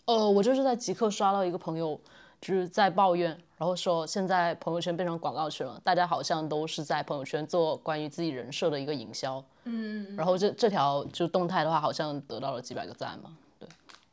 [0.07, 2.01] 呃，我就是在极客刷到一个朋友，
[2.41, 9.45] 就是在抱怨，然后说现在朋友圈变成广告圈了，大家好像都是在朋友圈做关于自己人设的一个营销。
[9.65, 10.17] 嗯。
[10.17, 13.37] 然后这这条就动态的话，好像得到了几百个赞嘛。
[13.59, 13.69] 对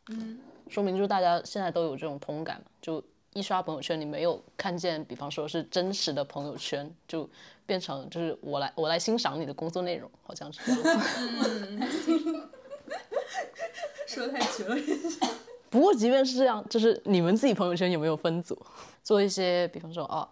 [0.09, 0.37] 嗯，
[0.69, 3.01] 说明就是大家现在都有这种同感嘛，就
[3.33, 7.27] 一刷朋友圈，你没有看见，比方说是真实的朋友圈，就
[7.67, 12.49] 变成就是我来我来欣赏你的工作内容，好像是这样子。
[14.07, 14.75] 说太绝了。
[15.69, 18.57] 不过即便是这样，就是你们自己朋友圈有没有分组，
[19.03, 20.27] 做一些，比方说哦，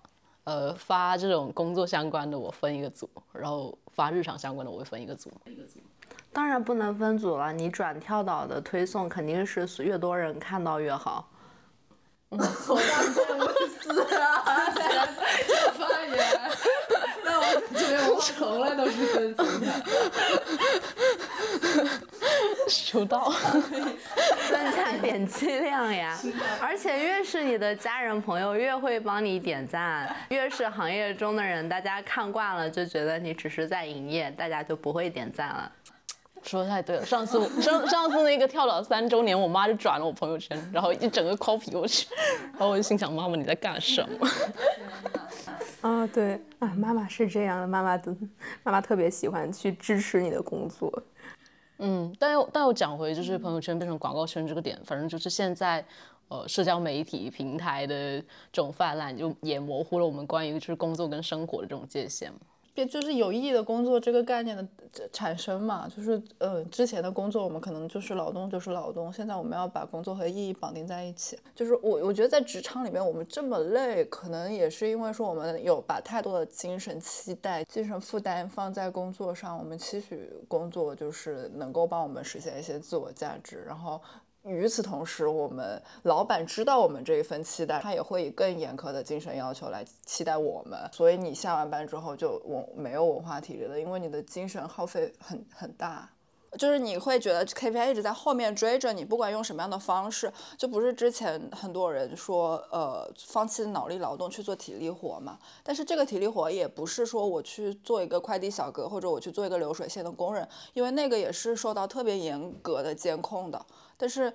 [0.45, 5.29] 呃，发这种工作相关的我分一个组，然后发日常相关的我会分一个组。
[5.45, 5.81] 一个组。
[6.31, 11.29] 当然不能分组了，你转跳岛的推送肯定是越多人看到越好。
[12.29, 12.47] 我当
[13.13, 14.73] 见过死啊！
[14.73, 16.44] 这发言，
[17.72, 19.68] 那我这边我从来都是分组的。
[22.68, 23.32] 收到。
[24.49, 26.18] 增加点击量呀！
[26.62, 35.72] 而且越是你的家人朋友越会帮你点赞，越是行业中的人，大家看惯了就觉得你只是在营业，大家就不会点赞了。
[36.43, 42.08] 说的太对了，上次上上次那个跳岛三周年，我妈就转了我朋友圈，然后一整个 copy 过去，
[42.51, 44.30] 然后我就心想，妈妈你在干什么？
[45.86, 48.11] 啊，对啊，妈妈是这样的，妈妈的
[48.63, 50.91] 妈妈特别喜欢去支持你的工作。
[51.77, 55.86] 嗯，但又但又讲回就是朋友圈变成广告圈这个点，反正就是现在
[56.29, 58.19] 呃社交媒体平台的
[58.51, 62.33] 这种泛滥，就也模糊了我们关于就是工作跟生活的这种界限。
[62.76, 64.67] 别就是有意义的工作这个概念的
[65.13, 71.39] 产生嘛，就是呃之前的工作我们可能就是劳动就是劳动，现在我们要把工作和意义绑定在一起。
[71.55, 84.01] 就是我我觉得在职场里面我们这么累，可能也是因为说我们有把太多的精神期待、精神负担放在工作上，我们期许工作就是能够帮我们实现一些自我价值，然后。
[84.45, 90.79] 与此同时，我们老板知道我们这一份期待，他也会以更严苛的精神要求来期待我们。
[90.91, 96.09] 所以你下完班之后就我没有文化体力了，因为你的精神耗费很很大。
[96.57, 105.37] 就是你会觉得 KPI 一直在后面追着你，不管用什么样的方式，就不是之前很多人说，呃，放弃脑力劳动去做体力活嘛。
[105.63, 113.65] 但是这个体力活也不是说我去做一个快递小哥，或者我去做一个流水线的工人，因为那个也是受到特别严格的监控的。
[113.97, 114.33] 但是，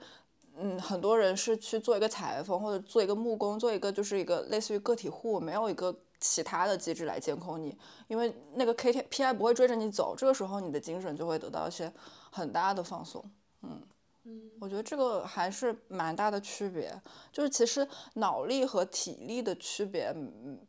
[0.56, 5.94] 嗯，很多人是去做一个裁缝，或者做一个木工，做一个就是一个类似于个体户，没有一个。
[6.22, 7.74] 其他的机制来监控你，
[8.06, 11.90] 因为那个 K T P I 不会追着你走，这个时候你的精神就会得到一些
[12.30, 13.24] 很大的放松。
[13.62, 13.80] 嗯
[14.24, 16.94] 嗯，我觉得这个还是蛮大的区别，
[17.32, 20.14] 就是其实脑力和体力的区别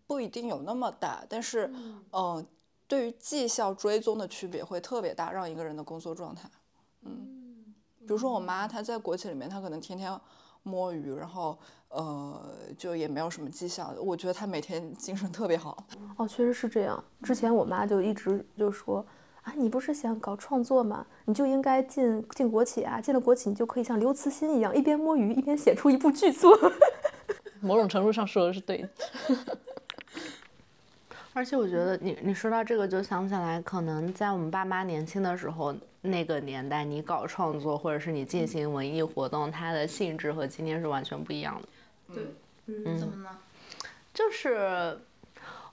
[0.07, 1.69] 不一定有那么大，但是
[2.13, 2.47] 嗯，
[2.87, 6.49] 对于绩效追踪的区别会特别大，让一个人的工作状态。
[7.01, 7.40] 嗯，
[8.02, 10.12] 比如说我妈，她在国企里面，她可能天天
[10.64, 11.58] 摸鱼，然后。
[11.93, 12.41] 呃，
[12.78, 15.86] 就也没有什么绩效，我觉得她每天精神特别好。
[16.16, 17.04] 哦，确实是这样。
[17.22, 19.06] 之前我妈就一直就说
[19.41, 21.06] 啊，你不是想搞创作吗？
[21.26, 26.58] 你就应该进进国企啊，进了国企你就可以像刘慈欣一样，一边摸鱼一边写出一部巨作。
[27.60, 28.89] 某种程度上说的是对的。
[31.34, 42.16] 而且我觉得你你说到这个，就想起来，可能在我们爸妈年轻的时候那个年代，你搞创作或者是你进行文艺活动，它的性质和今天是完全不一样的。
[42.16, 42.24] 对，
[42.86, 43.30] 嗯，怎么呢？
[44.14, 44.97] 就是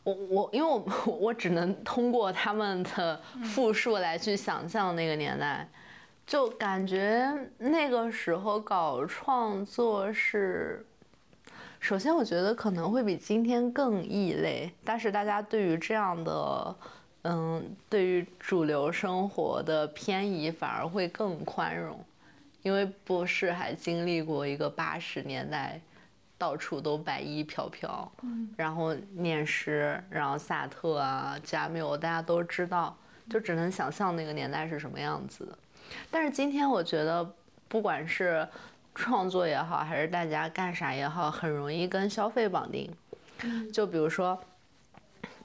[0.05, 0.85] 我我因为我
[1.21, 5.69] 我只能通过他们的复述来去想象那个年代，
[6.27, 10.87] 就感觉那个时候搞创作是
[11.81, 16.77] 首先我觉得可能会比今天更异类，但是大家对于这样的，
[17.31, 22.03] 嗯，对于主流生活的偏移反而会更宽容，
[22.63, 25.81] 因为博士还经历过一个八十年代。
[26.41, 28.13] 到处都白衣飘飘，
[28.57, 32.97] 然后念诗，然后萨特啊、加缪，大家都知道，
[33.29, 35.59] 就只能想象那个年代是什么样子的。
[36.13, 37.29] 但是今天我觉得，
[37.67, 38.47] 不管是
[38.95, 42.89] 创作也好，还是大家干啥也好，很容易跟消费绑定。
[43.73, 44.41] 就比如说，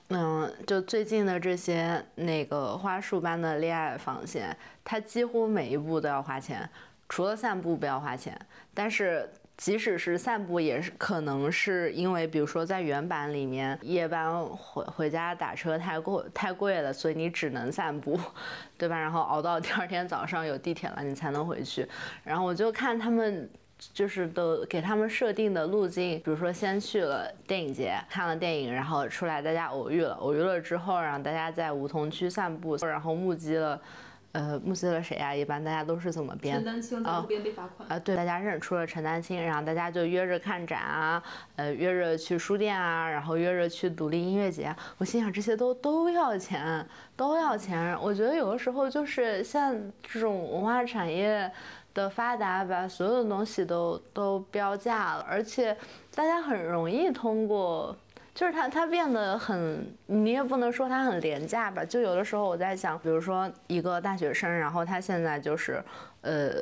[0.09, 6.69] 嗯，就最近的这些那个花束般的恋爱防线，它几乎每一步都要花钱，
[7.09, 8.39] 除了散步不要花钱，
[8.73, 9.29] 但是。
[9.55, 18.19] 即使是散步，也是可能是因为，比如说在原版里面，夜班回回家打车太贵太贵了，所以你只能散步，
[18.79, 18.99] 对吧？
[18.99, 21.87] 然后熬到第二天早上有地铁了，你才能回去。
[22.23, 23.47] 然后我就看他们，
[23.93, 33.81] 就是都给他们设定的路径，比如说先去了电影节看了电影，然后出来大家偶遇了，偶遇了之后，让大家在梧桐区散步，然后目击了。
[34.31, 35.35] 呃，目击了谁呀？
[35.35, 36.55] 一般大家都是怎么编？
[36.55, 37.87] 陈丹青在路边被罚款。
[37.87, 41.23] 啊，对，大家认出了陈丹青，然后大家就约着看展啊，
[41.55, 44.75] 呃，约着去书店啊，然后约着去独立音乐节。
[44.97, 46.83] 我心想，这些都都要钱，
[47.15, 47.95] 都要钱。
[48.01, 49.71] 我觉得有的时候就是像
[50.01, 51.51] 这种文化产业
[51.93, 55.75] 的发达，把所有的东西都都标价了，而且
[56.13, 57.95] 大家很容易通过。
[58.35, 61.85] 就是它，它变得很，你也不能说它很廉价吧。
[61.85, 65.83] 就有的时候我在想，比如说一个大学生，然后他现在就是，
[66.21, 66.53] 呃，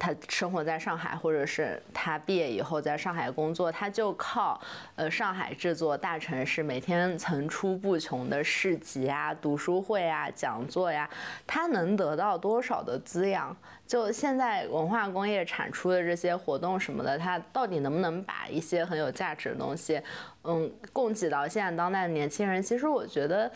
[0.00, 4.58] 他生活在上海，或者是他毕业以后在上海工作，他就靠，
[4.96, 11.08] 呃，上海这座大城市每天层出不穷的市集啊、读书会啊、讲座呀，
[11.46, 13.54] 他能得到多少的滋养？
[13.86, 20.00] 就现在文化工业产出的这些活动什么的，它到底能不能把一些很有价值的东西，
[20.44, 22.62] 嗯，供给到现在当代的年轻人？
[22.62, 23.50] 其实我觉得，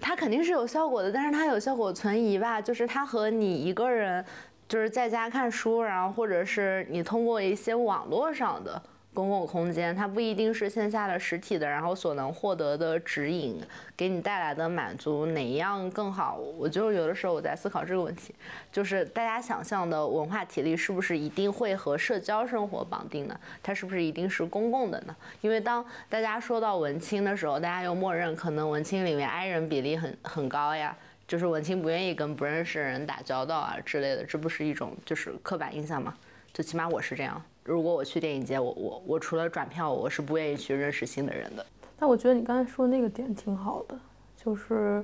[0.00, 2.60] 它肯定是有效果的，但是它有效果存疑吧。
[2.60, 4.24] 就是它和你一个人，
[4.72, 8.80] 就是在家看书，然后或者是你通过一些网络上的。
[9.14, 13.60] 公共空间，它不一定是线下的实体的，然后所能获得的指引，
[13.94, 16.38] 给你带来的满足哪一样更好？
[16.56, 18.34] 我就有的时候我在思考这个问题，
[18.72, 23.38] 就是大家想象的文化体力是不是一定会和社交生活绑定呢？
[23.62, 25.14] 它是不是一定是公共的呢？
[25.42, 30.96] 因为当大家说到文青的时候，大家又默认可能文青里面 I 人比例很很高呀，
[31.32, 36.14] 就是文青不愿意跟不认识的人打交道啊之类的，这不是一种就是刻板印象吗？
[36.52, 37.42] 就起码我是这样。
[37.64, 41.64] 如果我去电影节，我我我除了转票，我是不愿意去认识新的人的。
[41.98, 43.98] 但我觉得你刚才说那个点挺好的，
[44.36, 45.02] 就是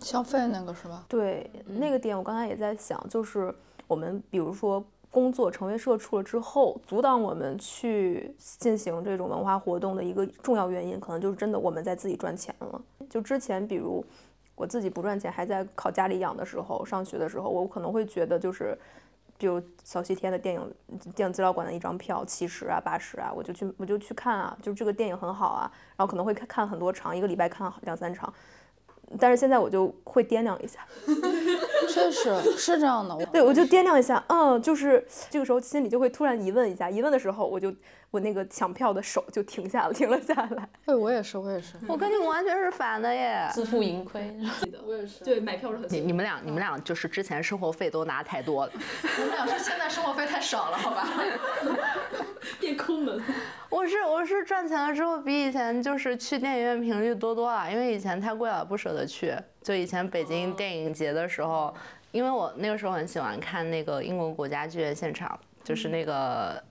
[0.00, 1.04] 消费那个是吧？
[1.08, 3.54] 对，那个点我刚才也在想，就是
[3.86, 12.82] 我们比如说工作成为社畜了之后，阻挡我们去进行这种文化活动的一个重要原因，可能就是真的我们在自己赚钱了。
[13.08, 14.04] 就之前比如
[14.58, 18.76] 我自己不赚钱，还在靠家里养的时候，上学的时候，我可能会觉得就是。
[19.40, 20.74] 比如小西天的电影
[21.14, 28.34] 电影资料馆的一张票七十啊八十啊，我就去我就去看啊，就这个电影很好啊，然后可能会看看很多场，一个礼拜看两三场，
[29.18, 30.80] 但是现在我就会掂量一下，
[31.88, 37.72] 确实是这样的，对我就掂量一下，嗯，就是这个时候心里就会突然疑问一下，疑问的时候我就。
[38.10, 40.66] 我那个抢票的手就停下了，停了下来。
[40.86, 41.74] 对，我也是，我也是。
[41.86, 44.34] 我跟你们完全是反的耶，自负盈亏。
[44.86, 45.22] 我也是。
[45.22, 45.86] 对，买票是很。
[45.90, 48.72] 你你们俩，你们俩就是之前生活费都拿太多了。
[49.04, 51.06] 我们俩是现在生活费太少了，好吧？
[52.60, 53.22] 变抠门。
[53.70, 59.34] 我是我是赚钱了之后，比以前就是去电影院频率多多了，因为以前太贵了，不舍得去。
[59.62, 61.74] 就以前北京电影节的时候，
[62.12, 66.62] 因为我那个时候很喜欢看那个英国国家剧院现场，就是那个。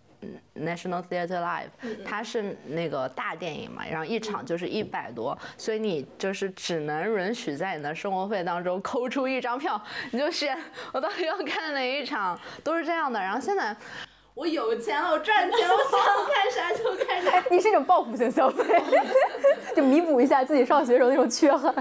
[0.56, 1.70] National Theatre Live，
[2.04, 10.58] 它是那个大电影嘛，然后一场就是一百多，所以你就是只能允许在你的生活费当中抠出一张票，你就选
[10.92, 13.20] 我到底要看哪一场，都是这样的。
[13.20, 13.78] 然后现在
[14.38, 17.44] 我有钱了，我赚钱了，我想干啥就干啥。
[17.50, 18.80] 你是一种报复性消费，
[19.76, 21.74] 就弥补一下自己上学时候那种缺憾。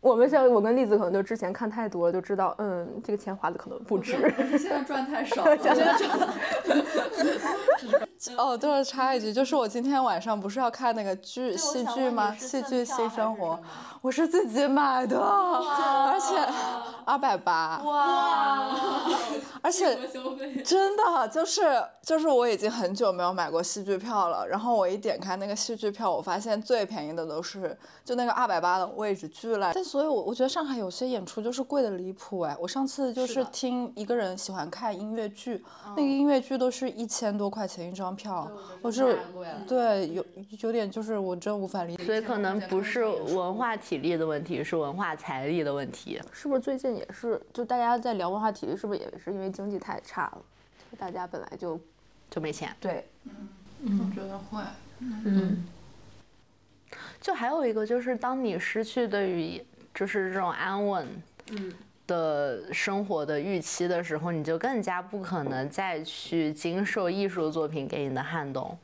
[0.00, 4.16] 我们像我跟栗子可能就之前看太多了，就知道，嗯，这个钱花的可能不值。
[4.58, 6.28] 现在赚太少了，现在 赚。
[8.36, 12.34] 哦，对了插一句，就是我今天晚上不是要看那个剧戏剧吗？
[12.36, 13.58] 戏剧新生活，
[14.00, 16.36] 我是自己买的，而且
[17.04, 18.68] 二百八，哇，
[19.60, 19.98] 而且
[20.64, 35.64] 真的就是就是我已经很久没有买过戏剧票了，然后我一点开那个戏剧票，我发现最便宜的都是就那个二百八的位置巨烂，但所以，我我觉得上海有些演出就是贵的离谱哎，我上次就是听一个人喜欢看音乐剧，
[35.96, 38.11] 那个音乐剧都是一千多块钱一张。
[38.12, 38.50] 票，
[38.80, 39.18] 我是
[39.66, 40.24] 对有
[40.60, 46.20] 有点就是我真无法理解，所以可能不是文化体力的问题，是文化财力的问题。
[46.32, 50.42] 是不是最近也是就大家在聊文化体力，是不是也是因为经济太差了？
[50.90, 51.80] 就大家本来就
[52.30, 52.74] 就没钱。
[52.80, 54.62] 对，嗯，我觉得会。
[55.00, 55.64] 嗯，
[57.20, 61.06] 就还有一个就是，当你失去对于就是这种安稳，
[61.50, 61.72] 嗯。
[62.12, 68.76] 的生活的预期的时候，你就更加不可能再去经受艺术作品给你的撼动。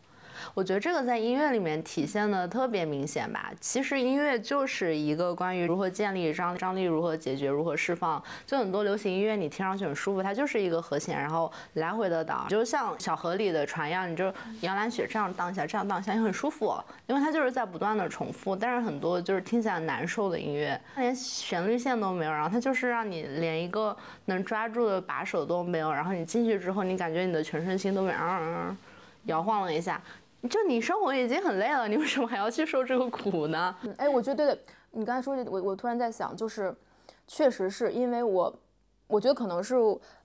[0.54, 3.50] 我觉得这个在音乐里面体现的特别明显吧。
[3.60, 8.22] 其实音乐就是一个关于如何建立张张力，如何解决，如何释放。
[8.46, 14.26] 就很多流行音乐你听上去很舒服，它就是一个和弦，然后来回的荡，就像小河里的船一样，你就
[14.60, 16.74] 摇篮曲这样荡一下，这样荡一下，也很舒服。
[17.06, 18.54] 因为它就是在不断的重复。
[18.56, 25.92] 但是很多就是听起来难受的音乐，它连旋律线都没有，然后它就是让你连一个能抓住的把手都没有。
[25.92, 28.76] 然后你进去之后，你感觉你的全身心都被啊
[29.24, 30.00] 摇晃了一下。
[30.48, 33.74] 就你生活已经很累了，你为什么还要去受这个苦呢？
[33.96, 34.58] 哎，我觉得对的。
[34.90, 36.74] 你刚才说的，我我突然在想，就是
[37.26, 38.54] 确实是因为我，
[39.06, 39.74] 我觉得可能是，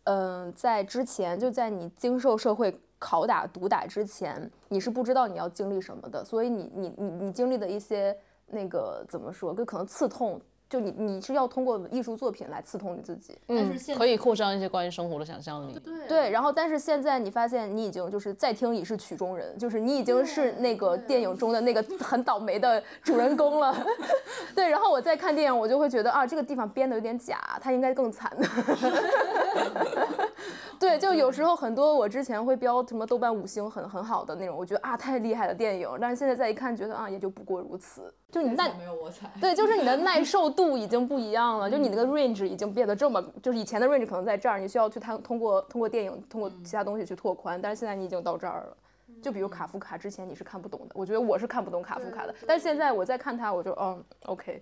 [0.06, 8.16] 嗯，在之前就在你经受社会拷打、毒打之前，你是不知道你要经历什么的，所以你你你你经历的一些
[8.48, 10.40] 那个怎么说，就可能刺痛。
[10.74, 15.78] 就你你是要通过艺术作品来刺痛你自己，嗯，可以扩张一些关于生活的想象力。
[15.78, 23.86] 对对，然后但是现在你发现你已经就是在听已是曲中人，就是你已经是那个电影中的那个 很倒霉的主人公了。
[24.56, 28.48] 对，然后我再看电影，我就会觉得啊，这个地方编的有点假，他应该更惨的。
[30.80, 38.12] 对，就有时候很多我之前会标什么豆瓣五星很很好的那种，我觉得啊太厉害的电影，但是现在再一看，觉得啊也就不过如此。
[38.32, 48.78] 就你耐没有我惨，对，就是你的耐受度已经不一样了，就你那个 range 已经变得这么，就是以前的 range 可能在这儿，你需要去他通过通过电影通过其他东西去拓宽，但是现在你已经到这儿了。
[49.22, 54.62] 就比如卡夫卡之前你是看不懂的，我觉得我是看不懂卡夫卡的，但是现在我在看他，我就嗯 OK，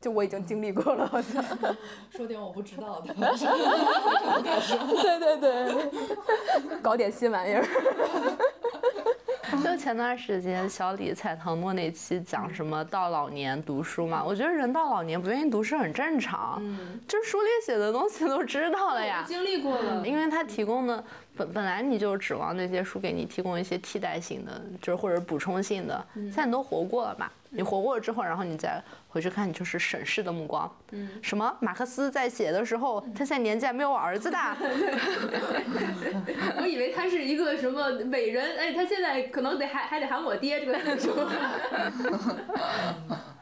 [0.00, 1.42] 就我已经经历过了，好像。
[2.10, 5.90] 说点我不知道的，对 对对，
[6.82, 7.64] 搞点新玩意儿。
[9.62, 21.04] 就前段时间小李采唐诺那期讲什么到老年读书嘛，我觉得人到老年不愿意读书很正常，嗯，这书里写的东西都知道了呀，经历过了，因为他提供的
[21.36, 27.30] 本本来你就指望那些书给你提供一些替代性的，就是或者补充性的，现在你都活过了嘛。
[27.54, 30.74] 你活过了之后，然后你再回去看，你就是审视的目光。
[30.92, 31.54] 嗯，什么？
[31.60, 34.56] 马克思在写的时候，他现在年纪还没有我儿子大。
[36.58, 41.10] 我以为他是一个什么伟人，哎，他现在可能得还还得喊我爹这个岁数。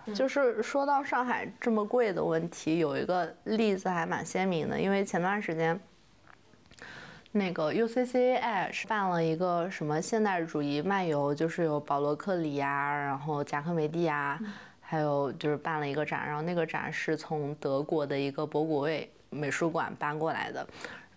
[0.13, 5.81] 就是说到上海这么贵的问题，有一个例子还蛮鲜明的，因为前段时间。
[7.33, 14.37] 那个 UCCA 是办了一个什么现代主义漫游，就是有保罗克里呀，然后贾科梅蒂呀，
[14.81, 20.67] 还有就是办了一个展，然后那个展是从德国的一个博古卫美术馆搬过来的。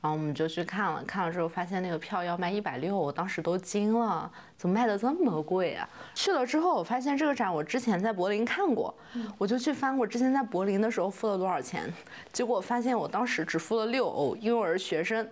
[0.03, 5.87] 然后我们就去看了，看了之后发现那个票要卖一百六，我当时都惊了，怎么卖的这么贵啊？
[6.13, 8.93] 去了之后，我发现这个展我之前在柏林看过，
[9.37, 11.89] 我就去翻我之前在柏林的时候付了多少钱，
[12.33, 15.25] 结果发现我当时只付了六欧，因为我是学生。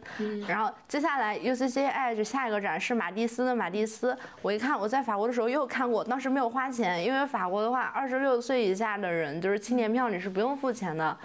[0.47, 11.17] 然后接下来 UCC Edge 下一个展是马蒂斯的马蒂斯，我一看我在法国的时候又看过，当时没有花钱，因为法国的话二十六岁以下的人就是青年票你是不用付钱的，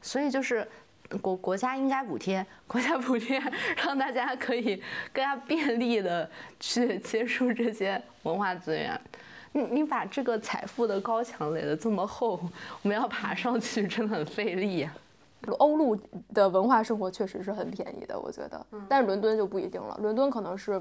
[0.00, 0.66] 所以就是。
[1.20, 3.40] 国国家应该补贴，国家补贴，
[3.76, 4.82] 让大家可以
[5.12, 6.28] 更加便利的
[6.58, 9.00] 去接触这些文化资源。
[9.52, 12.40] 你你把这个财富的高墙垒得这么厚，
[12.82, 14.94] 我们要爬上去真的很费力呀。
[15.58, 15.96] 欧陆
[16.34, 19.96] 的文化生活确实是很便宜的，我觉得，但是伦敦就不一定了。
[20.02, 20.80] 伦敦可能是，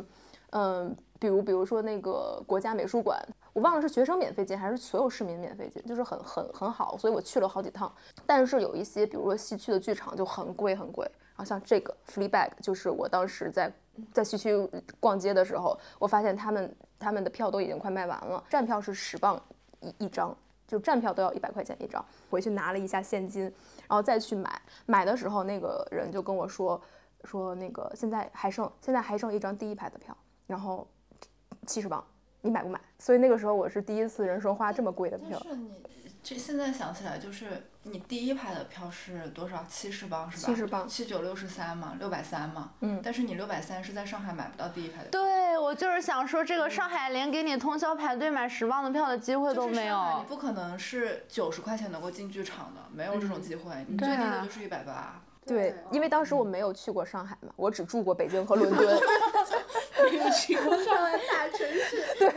[0.51, 0.95] 嗯。
[1.17, 3.17] 比如，比如说那个国家美术馆，
[3.55, 7.89] 我忘了是学生免费进还是所有市民免费进，就是很很很好，所以我去了好几趟。
[8.25, 11.09] 但是有一些，比如说西区的剧场就很贵很贵。
[11.29, 13.71] 然后像这个 Fleabag，就是我当时在
[14.11, 19.41] 在西区逛街的时候，我发现他们他们的票都已经快卖完了，站票是十磅
[19.79, 20.37] 一一张，
[20.67, 22.03] 就站票都要一百块钱一张。
[22.29, 23.43] 回去拿了一下现金，
[23.87, 26.81] 然后再去买，买的时候那个人就跟我说
[27.23, 30.13] 说那个现在还剩现在还剩一张第一排的票，
[30.45, 30.85] 然后。
[31.65, 32.03] 七十磅，
[32.45, 32.79] 你买不买？
[32.99, 35.39] 所以那个时候我是第一次人生花这么贵的票。
[35.41, 35.71] 是你
[36.21, 39.65] 这现在想起来，就是你第一排的票是多少？
[39.67, 40.43] 七十磅是吧？
[40.45, 42.73] 七十磅七九六十三嘛，六百三嘛。
[42.81, 45.19] 嗯但是你六百三是在上海买不到第一排的票。
[45.19, 50.25] 对，我就是想说，这个上海连给你通宵排队买十磅的票的机会都没就是上海有你。
[50.25, 53.73] 不可能是九十块钱能够进剧场的，没有这种机会。
[53.87, 55.19] 你最低的就是一百八。
[55.47, 58.83] 对，因为当时我没有去过上海嘛，我只住过北京和伦敦。
[60.31, 62.29] 去过上海大城市，对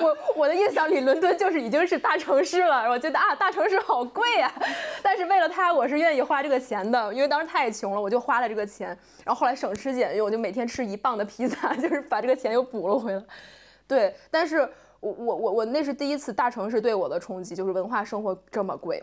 [0.00, 4.52] 我我的印象里，伦敦就是已经是大城市了，我觉得啊，大城市好贵呀、
[5.02, 8.88] 但是为了它，我是愿意花这个钱的，因为当时太穷了，我就花了这个钱。
[9.24, 13.22] 然后后来省吃俭用，我就每天吃一磅的披萨，就是把这个钱又补了回来。
[13.86, 14.60] 对，但是
[15.00, 19.02] 我我我我那是第一次大城市对我的冲击，就是文化生活这么贵。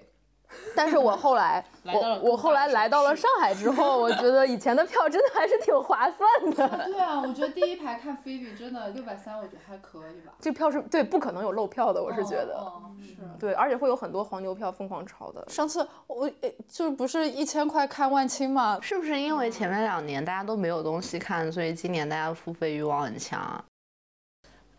[0.76, 6.86] 但是我后来， 来我我后来来到了上海之后，我觉得以前的票真的还是挺划算的。
[6.86, 10.34] 对啊，我觉得第一排看菲比真的六百三，我觉得还可以吧。
[10.40, 12.56] 这票是对，不可能有漏票的，我是觉得。
[12.58, 13.16] 哦是。
[13.40, 15.46] 对，而且会有很多黄牛票疯狂炒的。
[15.48, 18.80] 上次我诶就是不是一千块看万青嘛？
[18.82, 23.64] 是不是因为前面两年大家都没有东西看，所以今年大家付费欲望很强啊？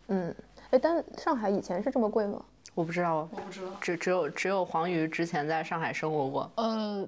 [0.07, 0.35] 嗯，
[0.71, 2.43] 哎，但上海以前是这么贵吗？
[2.73, 3.71] 我不知道，我不知道。
[3.81, 6.51] 只只有只有黄鱼之前在上海生活过。
[6.55, 7.07] 呃，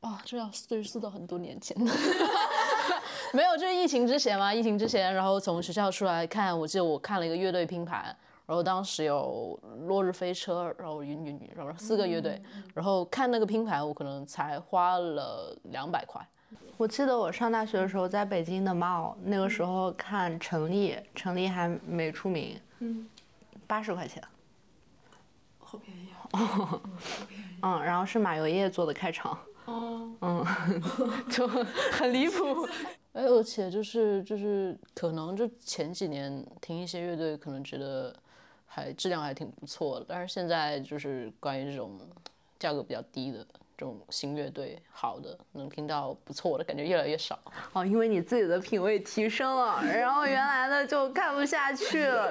[0.00, 1.76] 啊，这要追溯到很多年前。
[3.32, 8.04] 没有，就是疫情之前嘛，疫情之前，然后从学校出来看，我记得我看了一个乐队拼盘，
[8.44, 12.42] 然后当时有落日飞车，然后云云云，然后四个乐队，
[12.74, 16.20] 然后看那个拼盘，我可能才花了两百块。
[16.76, 23.08] 我记得我上大学的时候在北京的 mall，那个时候看陈粒，陈粒还没出名，嗯，
[23.66, 24.20] 八十块钱，
[25.70, 26.80] 好便宜啊！
[27.62, 30.44] 嗯，然后是马油叶做的开场，哦，嗯，
[31.30, 32.66] 就很离谱。
[33.12, 38.14] 哎，而且就是就是可能就前几年听一些乐队，可能觉得
[38.66, 41.98] 还质量还挺不错的，但是现在就是关于这种
[42.58, 43.46] 价格比较低的
[43.80, 47.38] 这种新乐队，好的能听到不错的感觉越来越少。
[47.72, 52.30] 哦，因为你自己的品味提升了， 然后原来的就看不下去了，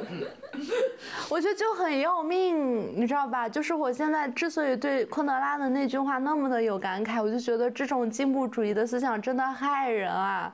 [1.28, 3.50] 我觉得就很要命，你知道吧？
[3.50, 10.54] 就是我现在之所以对昆德拉的那句话那么的有感慨，我就觉得这种进步主义的思想真的害人啊。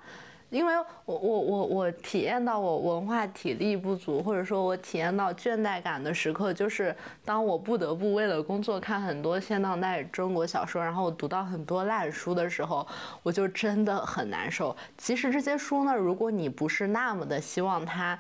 [0.50, 0.74] 因为
[1.06, 12.88] 我我我我体验到我文化体力不足，或者说我体验到倦怠感的时刻，就是当我不得不为了工作看很多现当代中国小说，然后我读到很多烂书的时候，
[13.24, 14.76] 我就真的很难受。
[14.98, 18.18] 其实这些书呢，如果你不是那么的希望它。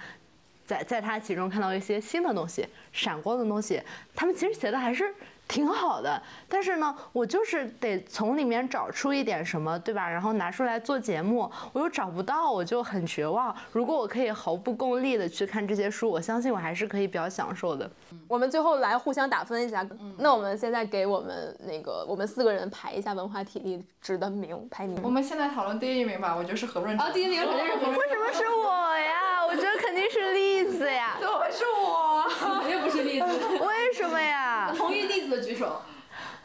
[0.68, 3.80] 在在它其中看到一些新的东西、闪光的东西，
[4.16, 5.14] 他们其实写的还是
[5.48, 6.22] 挺好的。
[6.48, 10.10] 但是呢，我就是得从里面找出一点什么，对吧？
[10.10, 13.56] 然后拿出来做节目，我又找不到，我就很绝望。
[13.72, 17.90] 如果我可以毫不功利的去看这些书，我相信我还是可以比较享受的。
[18.28, 19.86] 我们最后来互相打分一下。
[20.18, 25.00] 那我们现在给我们那个我们四个人排一下文化体力值的名排名。
[25.04, 27.04] 我们现在讨论第一名吧，我觉得是何润哲。
[27.04, 29.46] 啊，第一名肯定是何润为什么是我呀？
[29.48, 31.18] 我觉得肯定是栗子呀。
[31.20, 32.24] 怎么会是我？
[32.62, 33.28] 肯定不是栗子。
[33.28, 34.74] 为什么呀？
[34.76, 35.82] 同意栗子的举手。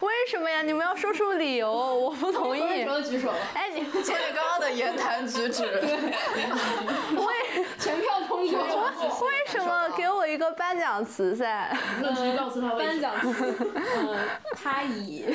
[0.01, 0.63] 为什么呀？
[0.63, 2.61] 你们要说出理由， 我不同意。
[3.05, 3.33] 举手。
[3.53, 9.27] 哎，你 借着刚刚的言谈举止， 为全票通过。
[9.27, 11.77] 为什么给我一个颁奖词噻？
[12.01, 14.17] 那直接告诉他颁奖词，嗯，
[14.55, 15.27] 他以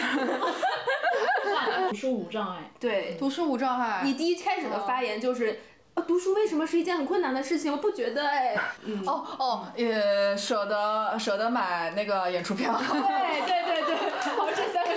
[1.89, 2.71] 读书无障碍。
[2.80, 4.01] 对读书无障碍。
[4.03, 5.59] 你第一开始的发言就是。
[5.95, 7.71] 啊，读书为什么是一件很困难的事情？
[7.71, 8.55] 我不觉得哎。
[8.83, 9.01] 嗯。
[9.07, 12.77] 哦哦，也舍得舍得买那个演出票。
[12.77, 13.95] 对对对对，
[14.35, 14.91] 好，这三个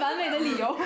[0.00, 0.76] 完美的理由。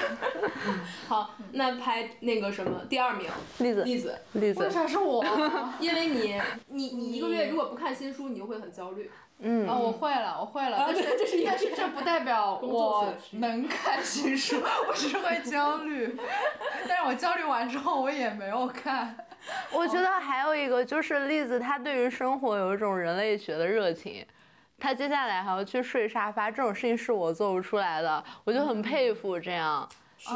[1.08, 3.28] 好，那排那个什么第二名，
[3.58, 5.24] 栗子，栗子，栗子为，啥是我？
[5.80, 9.10] 因为你 你你一个月如果不看新书，你就会很焦虑。
[9.42, 16.14] 嗯，啊，我会了，我会了，但是这是但是这不代表我能看新书， 我只是会焦虑。
[16.86, 19.16] 但是我焦虑完之后，我也没有看。
[19.72, 24.24] 我觉得还有一个就是栗子，他对于生活有一种人类学的热情。
[24.78, 29.88] 他接下来还要去睡沙发，这种事情是我做不出来的，我就很佩服这样。
[30.16, 30.30] 是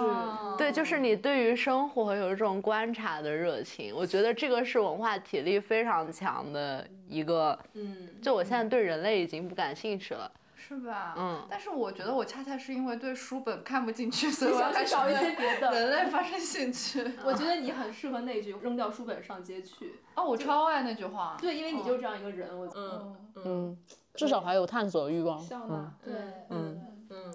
[0.57, 7.59] 对，就是你对于生活有一种观察的热情，我觉得这个是文化体力非常强的一个。
[7.75, 10.31] 嗯，就我现在对人类已经不感兴趣了。
[10.67, 11.15] 是吧？
[11.19, 17.01] 嗯但是我觉得我恰恰是因为对书本看不进去， 所以我要开始找一些别的人类发生兴趣。
[17.25, 21.37] 我觉得你很适合那句“扔掉书本上街去哦，我超爱那句话”。。
[21.41, 22.49] 对，因为你就是这样一个人。
[22.59, 23.79] 我嗯，嗯，
[24.15, 25.39] 至少还有探索欲望。
[25.45, 26.15] 笑嗯，纳，对，
[26.51, 27.35] 嗯嗯，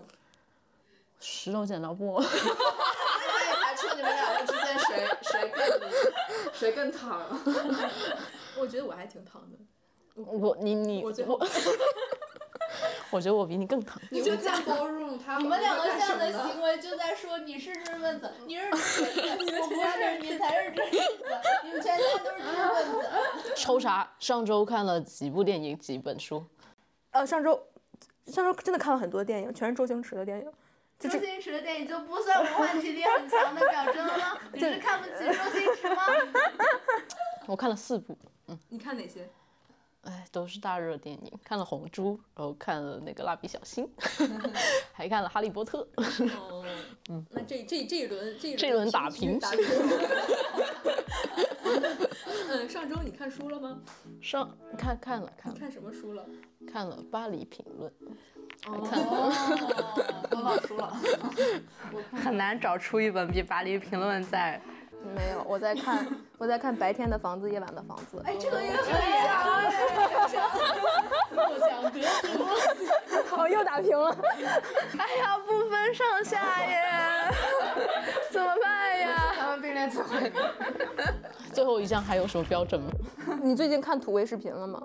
[1.19, 2.15] 石头剪刀布。
[2.21, 7.21] 可以排出你们两个之间谁谁更谁更躺。
[8.57, 9.57] 我觉得我还挺躺的。
[10.15, 11.11] 我你你我，
[13.11, 14.02] 我觉得我比你更疼。
[14.10, 15.38] 你就这样包容他。
[15.38, 23.53] 你们两个这样的行为就在说你是知识分子，你是知识分子， 我不是，你才是知识分子，你们全家都是知识分子。
[23.56, 26.44] 抽查，上周看了几部电影，几本书。
[27.11, 27.68] 呃，上周
[28.27, 30.52] 上周真的看了很多电影，全是周星驰的电影。
[30.99, 34.38] 周星驰的电影就不算文化气息很强的表征了吗？
[34.53, 36.03] 你是看不起周星驰吗？
[37.48, 38.18] 我看了四部，
[38.48, 39.27] 嗯你看哪些？
[40.03, 41.31] 哎，都是大热电影。
[41.43, 43.85] 看了《红猪》，然后看了那个《蜡笔小新》，
[44.93, 45.88] 还看了《哈利波特》。
[46.38, 46.65] 哦，
[47.09, 49.59] 嗯，那这这这一轮这一这轮打平打平。
[52.49, 53.80] 嗯，上周你看书了吗？
[54.21, 56.26] 上看看了看了你看什么书了？
[56.71, 57.91] 看了《巴黎评论》，
[58.67, 58.80] 哦，
[60.31, 60.97] 我老输了。
[62.23, 64.61] 很难找出一本比《巴黎评论》在
[65.15, 66.07] 没有，我在看
[66.38, 68.21] 我在看白天的房子，夜晚的房子。
[68.26, 69.71] 哎，这个也可以啊。
[71.31, 71.89] 我想得
[72.21, 73.35] 主。
[73.35, 74.15] 好，又打平了。
[74.97, 77.31] 哎呀，不分上下耶，
[78.31, 79.34] 怎么办呀？
[79.38, 80.31] 他们并列词汇。
[81.53, 82.91] 最后一项还有什么标准吗？
[83.41, 84.81] 你最近看土味视频了吗？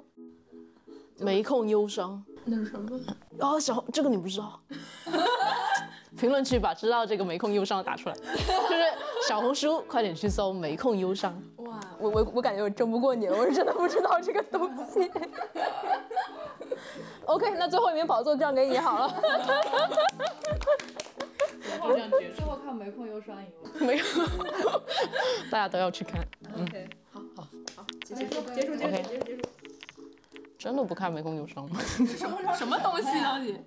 [1.18, 2.24] 没空忧伤。
[2.44, 3.00] 那是什么？
[3.40, 4.60] 哦，小这个你不知道？
[6.16, 8.84] 评论区把知道这个没空忧伤打出来， 就是
[9.28, 11.34] 小红书，快点去搜没空忧伤。
[11.56, 15.10] 哇，我我我感觉我争不过你了，我是真的不知道这个东西。
[17.26, 19.08] OK，那最后一名宝座让给你好了。
[22.36, 23.70] 最后看没空忧伤赢了。
[23.80, 24.04] 没有，
[25.50, 26.20] 大家都要去看。
[26.60, 27.42] OK，好好
[27.76, 28.22] 好，结束
[28.54, 29.42] 结束结束 OK 结束结束。
[30.58, 31.78] 真的不看没空忧伤吗？
[32.16, 33.58] 什么什么东西到底？